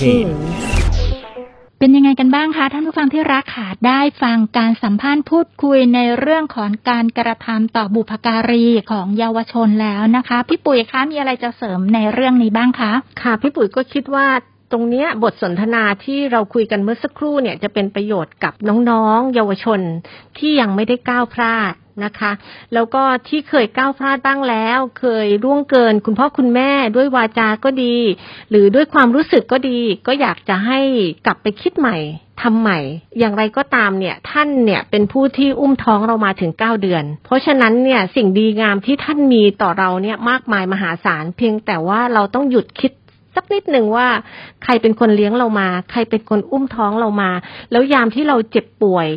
[0.00, 0.60] 2019.
[1.78, 12.92] เป็นยังไงกันบ้างคะท่านผู้ฟังที่รักค่ะได้ฟังการสัมภาษณ์พูดคุยในเรื่องของการกระทำต่อบุพการีของเยาวชนแล้วนะคะ พี่ปุ๋ยคะมีอะไรจะเสริมในเรื่องนี้บ้างคะ
[13.22, 14.26] ค่ะ พี่ปุ๋ยก็คิดว่า
[14.72, 18.54] ตรงนี้บทสนทนาที่เราคุยกันเมื่อสักครู่เนี่ยจะเป็นประโยชน์กับ
[18.90, 19.80] น้องๆ เยาวชน
[20.38, 21.72] ที่ยังไม่ได้ก้าวพลาด
[22.04, 22.32] นะคะ
[22.74, 27.96] แล้วก็ที่เคยก้าวพลาดบ้างแล้ว เคยร่วงเกิน คุณพ่อคุณแม่ด้วยวาจาก็ดี
[28.50, 30.80] หรือด้วยความรู้สึกก็ดี ก็อยากจะให้
[31.26, 31.96] กลับไปคิดใหม่
[32.42, 32.78] ทำใหม่
[33.18, 42.92] อย่างไรก็ตามเนี่ย ท่านเนี่ยเป็นผู้ที่อุ้มท้องเรามาถึงเก้าเดือน เพราะฉะนั้นเนี่ยสิ่งดีงามที่ท่านมีต่อเราเนี่ยมากมายมหาศาล เพียงแต่ว่าเราต้องหยุดคิด
[43.34, 44.08] สักนิดหนึ่งว่า
[44.64, 47.30] ใครเป็นคนเลี้ยงเรามา ใครเป็นคนอุ้มท้องเรามา
[47.70, 49.08] แล้วยามที่เราเจ็บป่วย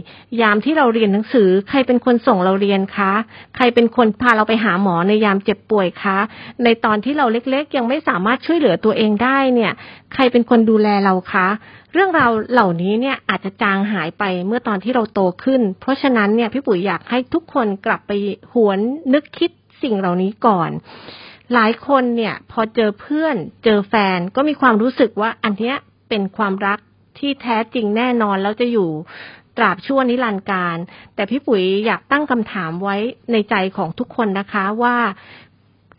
[0.41, 3.11] ยามที่เราเรียนหนังสือ ใครเป็นคนส่งเราเรียนคะ
[3.55, 6.17] ใครเป็นคนพาเราไปหาหมอในยามเจ็บป่วยคะ
[6.63, 9.71] ในตอนที่เราเล็กๆ ยังไม่สามารถช่วยเหลือตัวเองได้เนี่ย
[10.13, 11.47] ใครเป็นคนดูแลเราคะ
[11.93, 18.11] เรื่องราวเหล่านี้เนี่ยอาจจะจางหายไปเมื่อตอนที่เราโตขึ้น เพราะฉะนั้นเนี่ยพี่ปุ๋ยอยากให้ทุกคนกลับไป
[18.53, 18.79] หวน
[19.13, 19.51] นึกคิด
[19.83, 20.69] สิ่งเหล่านี้ก่อน
[21.53, 25.75] หลายคนเนี่ยพอเจอเพื่อนเจอแฟนก็มีความรู้สึกว่าอันเนี้ย
[26.09, 26.79] เป็นความรัก
[27.17, 28.89] ที่แท้จริงแน่นอนแล้วจะอยู่
[29.57, 30.77] ตราบชั่วนิรันดร์การ
[31.15, 32.97] แต่พี่ปุ๋ยอยากตั้งคำถามไว้
[33.31, 34.97] ในใจของทุกคนนะคะว่า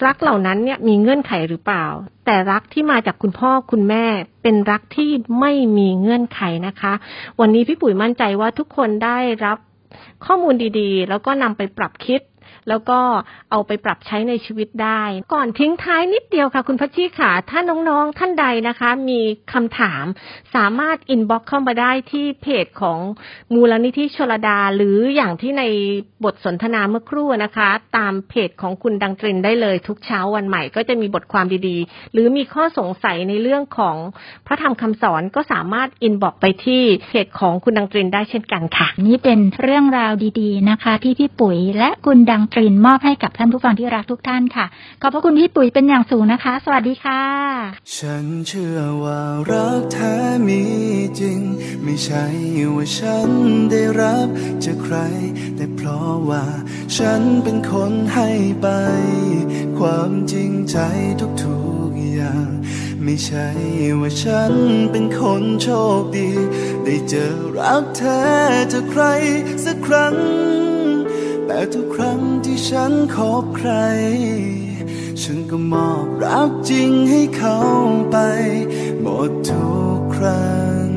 [0.06, 1.86] รักเหล่านั้นเนี่ยมีเงื่อนไขหรือเปล่า
[2.24, 4.04] แต่รักที่มาจากคุณพ่อคุณแม่
[4.42, 6.92] เป็นรักที่ไม่มีเงื่อนไขนะคะ
[7.40, 9.58] วันนี้พี่ปุ๋ยมั่นใจว่าทุกคนได้รับ
[10.24, 12.20] ข้อมูลดีๆ แล้วก็นำไปปรับคิด
[12.68, 12.98] แล้วก็
[13.50, 15.02] เอาไปปรับใช้ในชีวิตได้
[15.34, 19.20] ก่อนทิ้งท้ายนิดเดียวค่ะ คุณพัชชีค่ะ ถ้าน้องๆท่านใดนะคะ มี
[19.52, 20.04] คำถาม
[20.54, 22.98] สามารถ inbox เข้ามาได้ที่เพจของ
[23.54, 25.62] มูลนิธิชลดา หรืออย่างที่ใน
[26.24, 33.96] บทสนทนาเมื่อครู่นะคะ ตามเพจของคุณดังตรินได้เลยทุกเช้าวันใหม่ ก็จะมีบทความดีๆ หรือมีข้อสงสัยในเรื่องของ
[34.46, 44.66] พระธรรมคำสอนก็สามารถ inbox ไปที่เพจของคุณดังตรินได้เช่นกันค่ะ นี่เป็นเรื่องราวดีๆนะคะ ที่พี่ปุ๋ยและคุณดังตรินมอบให้กับท่านผู้ฟังที่รักทุกท่านค่ะ
[45.02, 47.22] ขอบพระคุณพี่ปุ๋ยเป็นอย่างสูงนะคะ สวัสดีค่ะ
[47.98, 50.14] ฉันเชื่อว่ารักแท้
[50.48, 50.62] มี
[51.20, 51.40] จริง
[51.82, 52.24] ไม่ใช่
[52.74, 53.28] ว่าฉัน
[53.70, 54.28] ได้รับ
[54.64, 54.96] จากใคร
[55.56, 56.44] แต่เพราะว่า
[56.96, 58.28] ฉันเป็นคนให้
[58.62, 58.68] ไป
[59.78, 60.78] ความจริงใจ
[61.42, 62.48] ทุกๆอย่าง
[63.04, 63.48] ไม่ใช่
[64.00, 64.52] ว่าฉัน
[64.90, 65.68] เป็นคนโช
[66.00, 66.30] คดี
[66.84, 68.22] ได้เจอรักแท้
[68.72, 69.02] จากใคร
[69.64, 70.16] สักครั้ง
[71.46, 72.20] แต่ทุกครั้ง
[72.56, 73.70] ที่ฉันคบใคร
[75.20, 77.58] ฉันก็มอบรักจริงให้เขา
[78.10, 78.16] ไป
[79.00, 80.88] หมดทุกครั้ง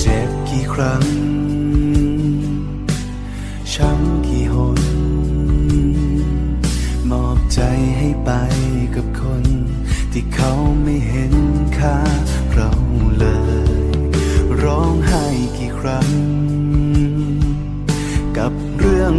[0.00, 1.17] เจ็บกี่ครั้ง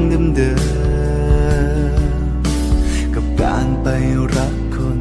[0.09, 0.51] เรื่งเดิ
[1.91, 3.87] มๆกับการไป
[4.35, 4.99] รักคน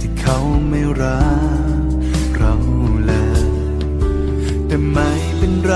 [0.00, 0.38] ที่เขา
[0.68, 1.26] ไม่รั
[1.80, 1.84] ก
[2.36, 2.54] เรา
[3.04, 3.44] เลย
[4.66, 5.74] แต่ไม่เป็นไร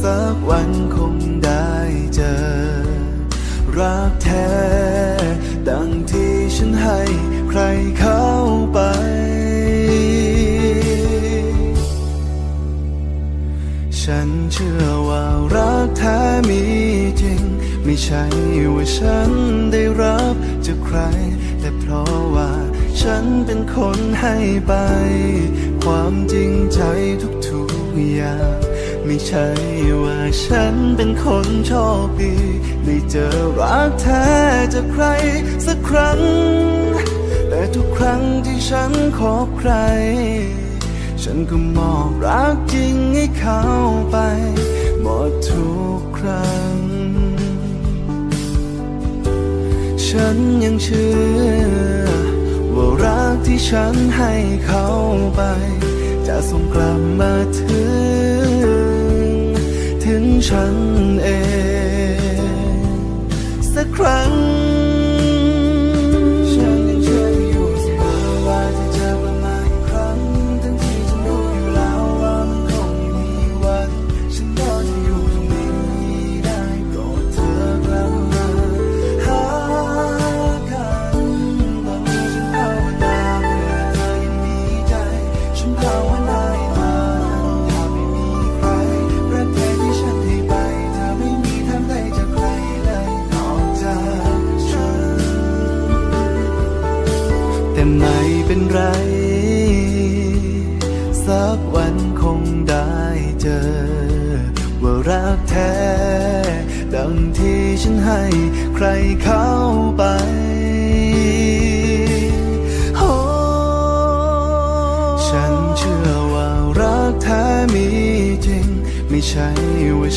[0.00, 1.70] สักวันคงได้
[2.14, 2.36] เจอ
[3.78, 4.48] รักแท้
[5.68, 7.00] ดังที่ฉันให้
[7.48, 7.60] ใคร
[14.10, 16.62] ฉันเชื่อว่ารักแท้มี
[17.22, 17.42] จริง
[17.84, 18.24] ไม่ใช่
[18.74, 19.30] ว่าฉัน
[19.72, 20.34] ได้รับ
[20.66, 20.98] จากใคร
[21.60, 22.50] แต่เพราะว่า
[23.00, 24.36] ฉันเป็นคนให้
[24.66, 24.72] ไป
[25.82, 26.80] ความจริงใจ
[27.46, 28.58] ทุกๆอย่าง
[29.04, 29.48] ไม่ใช่
[30.02, 31.72] ว่าฉันเป็นคนโช
[32.06, 32.34] คดี
[32.84, 34.26] ได้เจอรักแท้
[34.74, 35.04] จากใคร
[35.66, 36.20] สักครั้ง
[37.48, 39.72] แต่ทุกครั้งที่ฉันคบใคร
[41.22, 43.62] ฉันก็มอบรักจริงให้เขา
[44.10, 44.16] ไป
[45.02, 46.76] หมดทุกครั้ง
[50.06, 51.14] ฉันยังเชื่
[52.04, 52.08] อ
[52.74, 54.32] ว่ารักที่ฉันให้
[54.66, 54.86] เขา
[55.34, 55.40] ไป
[56.26, 57.84] จะส่งกลับมาถึ
[58.48, 59.26] ง
[60.04, 60.76] ถึงฉัน
[61.24, 61.28] เอ
[62.78, 62.80] ง
[63.72, 64.32] สักครั้ง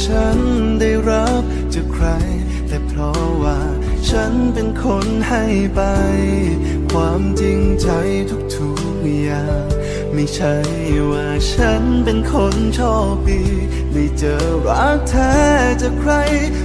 [0.10, 0.40] ฉัน
[0.80, 1.44] ได้รับ
[1.74, 2.08] จากใคร
[2.68, 3.60] แต่เพราะว่า
[4.10, 5.44] ฉันเป็นคนให้
[5.76, 5.82] ไป
[6.92, 7.90] ความจริงใจ
[8.56, 9.66] ทุกๆอย่าง
[10.14, 10.56] ไม่ใช่
[11.12, 12.80] ว่าฉันเป็นคนโช
[13.14, 13.44] คดี
[13.94, 14.36] ได้เจอ
[14.68, 15.34] รักแท้
[15.82, 16.14] จากใคร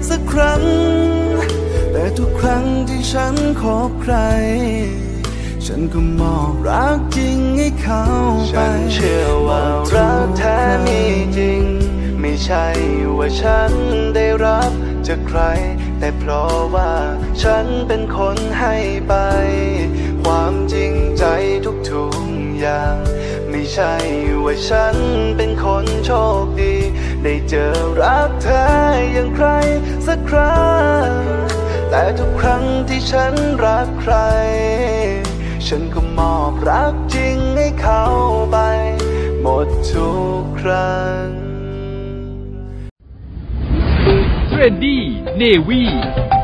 [0.09, 0.63] สักครั้ง
[1.93, 4.15] แต่ทุกครั้งที่ฉันคบใคร
[5.67, 8.03] ฉันก็มอบรักจริงให้เขา
[8.53, 9.63] ไป ฉันเชื่อว่า
[9.95, 11.01] รักแท้มี
[11.39, 11.65] จริง
[12.27, 12.67] ไม่ใช่
[13.19, 13.73] ว่าฉัน
[14.15, 14.73] ได้รับ
[15.07, 15.41] จากใคร
[15.99, 16.93] แต่เพราะว่า
[17.43, 18.77] ฉันเป็นคนให้
[19.09, 19.15] ไป
[20.23, 21.25] ความจริงใจ
[21.91, 22.97] ทุกๆอย่าง
[23.51, 23.95] ไม่ใช่
[24.45, 24.97] ว่าฉัน
[25.37, 26.11] เป็นคนโช
[26.43, 26.75] คดี
[27.23, 28.63] ได้เจอรักเธอ
[29.13, 29.49] อย่างใคร
[30.07, 30.73] สักครั้
[31.09, 31.11] ง
[31.91, 34.15] แต่ทุกครั้งที่ฉันรักใคร
[35.67, 38.03] ฉันก็มอบรักจริงให้เขา
[38.51, 38.57] ไป
[39.41, 40.11] หมดทุ
[40.41, 41.44] กครั้ง
[44.55, 46.44] เท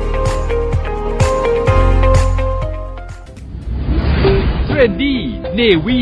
[4.81, 5.15] Trendy
[5.59, 6.01] Navy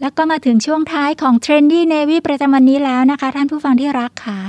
[0.00, 4.40] แล้วก็มาถึงช่วงท้ายของ Trendy Navy ประจำวันนี้แล้วนะคะ ท่านผู้ฟังที่รักค่ะ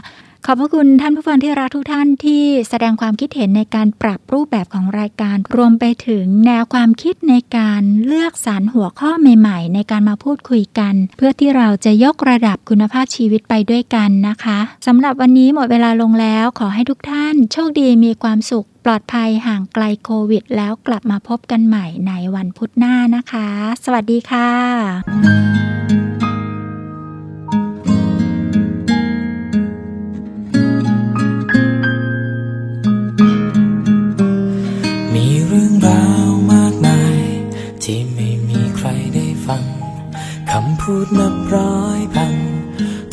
[0.45, 23.49] ขอบพระคุณท่านผู้ฟังที่รักทุกท่านที่แสดงความคิดเห็นในการปรับรูปแบบของรายการ รวมไปถึงแนวความคิดในการเลือกสรรหัวข้อใหม่ ๆ ในการมาพูดคุยกัน เพื่อที่เราจะยกระดับคุณภาพชีวิตไปด้วยกันนะคะสำหรับวันนี้หมดเวลาลงแล้วขอให้ทุกท่าน โชคดีมีความสุข ปลอดภัยห่างไกลโควิด แล้วกลับมาพบกันใหม่ในวันพุธหน้านะคะ
[23.83, 26.08] สวัสดีค่ะ
[40.91, 42.35] พูดนับร้อยพัน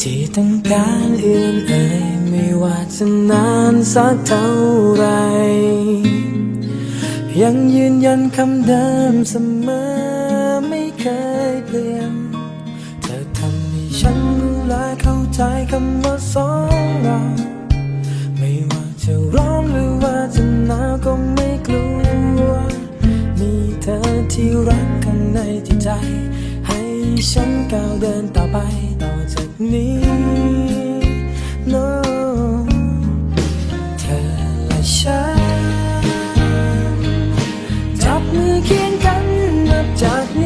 [0.01, 4.49] ที่ต้องการเอื้อนเอ่ยไม่ว่าจะนานสักเท่า
[4.97, 5.07] ไร
[7.41, 9.35] ยังยืนยันคำเดิมเส
[9.67, 9.87] มอ
[10.69, 11.07] ไม่เค
[11.53, 12.13] ยเปลี่ยน
[13.03, 16.51] เธอทำให้ฉันรู้และเข้าใจคำว่าสอ
[16.83, 17.19] งเรา
[18.39, 21.87] ไม่ว่าจะร้อนหรือว่าจะหนาวก็ไม่กลั
[22.49, 22.51] ว
[23.39, 23.53] มี
[23.83, 23.99] เธอ
[24.33, 25.91] ที่รักข้างในที่ใจ
[27.31, 28.57] ฉันก้าวเดินต่อไป
[29.03, 29.97] ต่อจากนี้
[31.73, 31.87] no
[34.01, 34.21] เธอ
[34.67, 35.41] และฉัน
[38.03, 39.25] จับมือเคียงกัน
[39.71, 40.43] นับจากน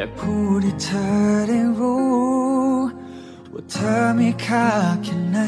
[0.00, 1.08] อยากพูดให้เธอ
[1.48, 2.08] ได้รู้
[3.52, 4.68] ว่าเธอมีค่า
[5.02, 5.38] แค่ไหน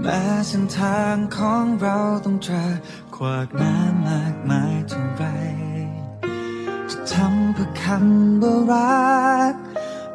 [0.00, 2.62] แม้เส้นทางของเราต้องเจอ
[3.16, 5.24] ขวากน้ำมากมายเท่าไร
[6.90, 9.54] จะทำเพื่อคำว่ารัก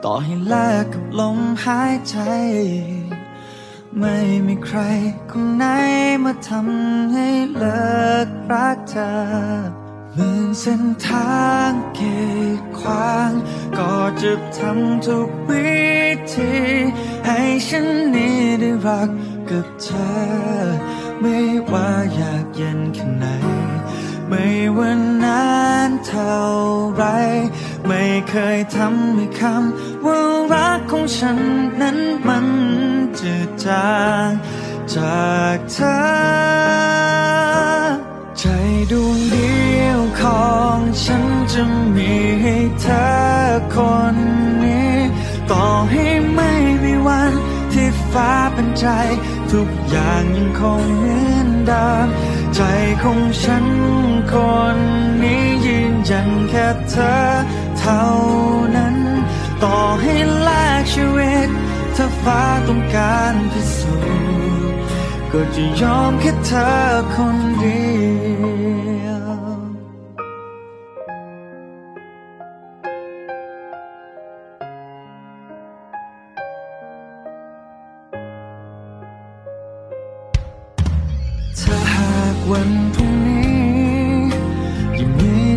[0.04, 2.18] ต่อให้แลกกับลมหายใจ
[4.00, 4.80] ไม่มีใคร
[5.32, 5.66] คนไหน
[6.24, 9.81] มาทำให้เลิกรักเธอ
[10.16, 12.20] หมื่นเส้นทางเกี
[12.60, 13.32] ดขวาง
[13.80, 15.82] ก็จะทำทุกวิ
[16.34, 16.54] ธี
[17.28, 19.10] ให้ฉันนี้ได้รัก
[19.50, 20.12] กับเธอ
[21.22, 21.38] ไม่
[21.72, 23.26] ว่าอยากเย็นแค่ไหน
[24.30, 24.46] ไม่
[24.78, 24.92] ว่า
[25.24, 25.46] นา
[25.90, 26.40] นเท่า
[26.94, 27.04] ไร
[27.88, 30.20] ไม่เคยทำให้คำว่า
[30.54, 31.38] รักของฉัน
[31.82, 31.98] นั้น
[32.28, 32.48] มัน
[33.20, 33.92] จืดจา
[34.28, 34.30] ง
[34.96, 35.98] จากเธอ
[38.40, 38.46] ใจ
[38.92, 39.61] ดวงเดียว
[40.24, 41.62] ของฉันจะ
[41.96, 42.12] มี
[42.42, 43.06] ให้เธอ
[43.76, 43.78] ค
[44.14, 44.16] น
[44.64, 44.96] นี้
[45.52, 46.06] ต่อให้
[46.36, 46.52] ไม่
[46.84, 47.32] มีวัน
[47.74, 48.86] ที่ฟ้าเป็นใจ
[49.52, 52.08] ทุกอย่างยังคงเหมือนเดิม
[52.56, 52.62] ใจ
[53.04, 53.66] ของฉัน
[54.32, 54.36] ค
[54.76, 54.78] น
[55.22, 57.16] นี้ยืนยันแค่เธอ
[57.80, 58.06] เท่า
[58.76, 58.98] นั้น
[59.64, 60.50] ต่อให้แล
[60.82, 61.50] กชีวิต
[61.96, 63.96] ถ้าฟ้าต้องการพิสู
[64.72, 64.80] จน์
[65.32, 66.72] ก็จะยอมแค่เธอ
[67.14, 67.82] คนเดี
[68.26, 68.31] ยว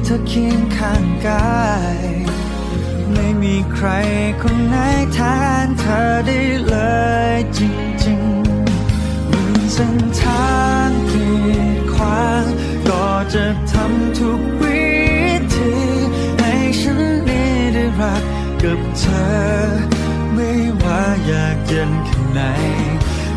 [0.05, 1.99] เธอเคียงข้างกาย
[3.13, 3.89] ไม่มีใคร
[4.43, 4.77] คนไหน
[5.15, 5.19] แท
[5.65, 6.77] นเธอได้เล
[7.35, 10.55] ยจริงๆมือเส้นทา
[10.87, 11.29] งกี
[11.77, 12.45] ดขวาง
[12.89, 14.85] ก็จะทำทุกวิ
[15.55, 15.73] ธี
[16.39, 18.23] ให้ฉันนี้ได้รัก
[18.63, 19.27] กับเธอ
[20.35, 20.51] ไม่
[20.83, 22.41] ว่าอยากเย็นแค่ไหน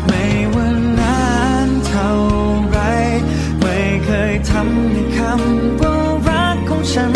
[0.06, 0.66] ไม่ว่า
[1.00, 1.20] นา
[1.66, 2.12] นเท่า
[2.68, 2.78] ไร
[3.60, 5.97] ไม่เคยทำให้คำว่า
[6.92, 7.06] ฉั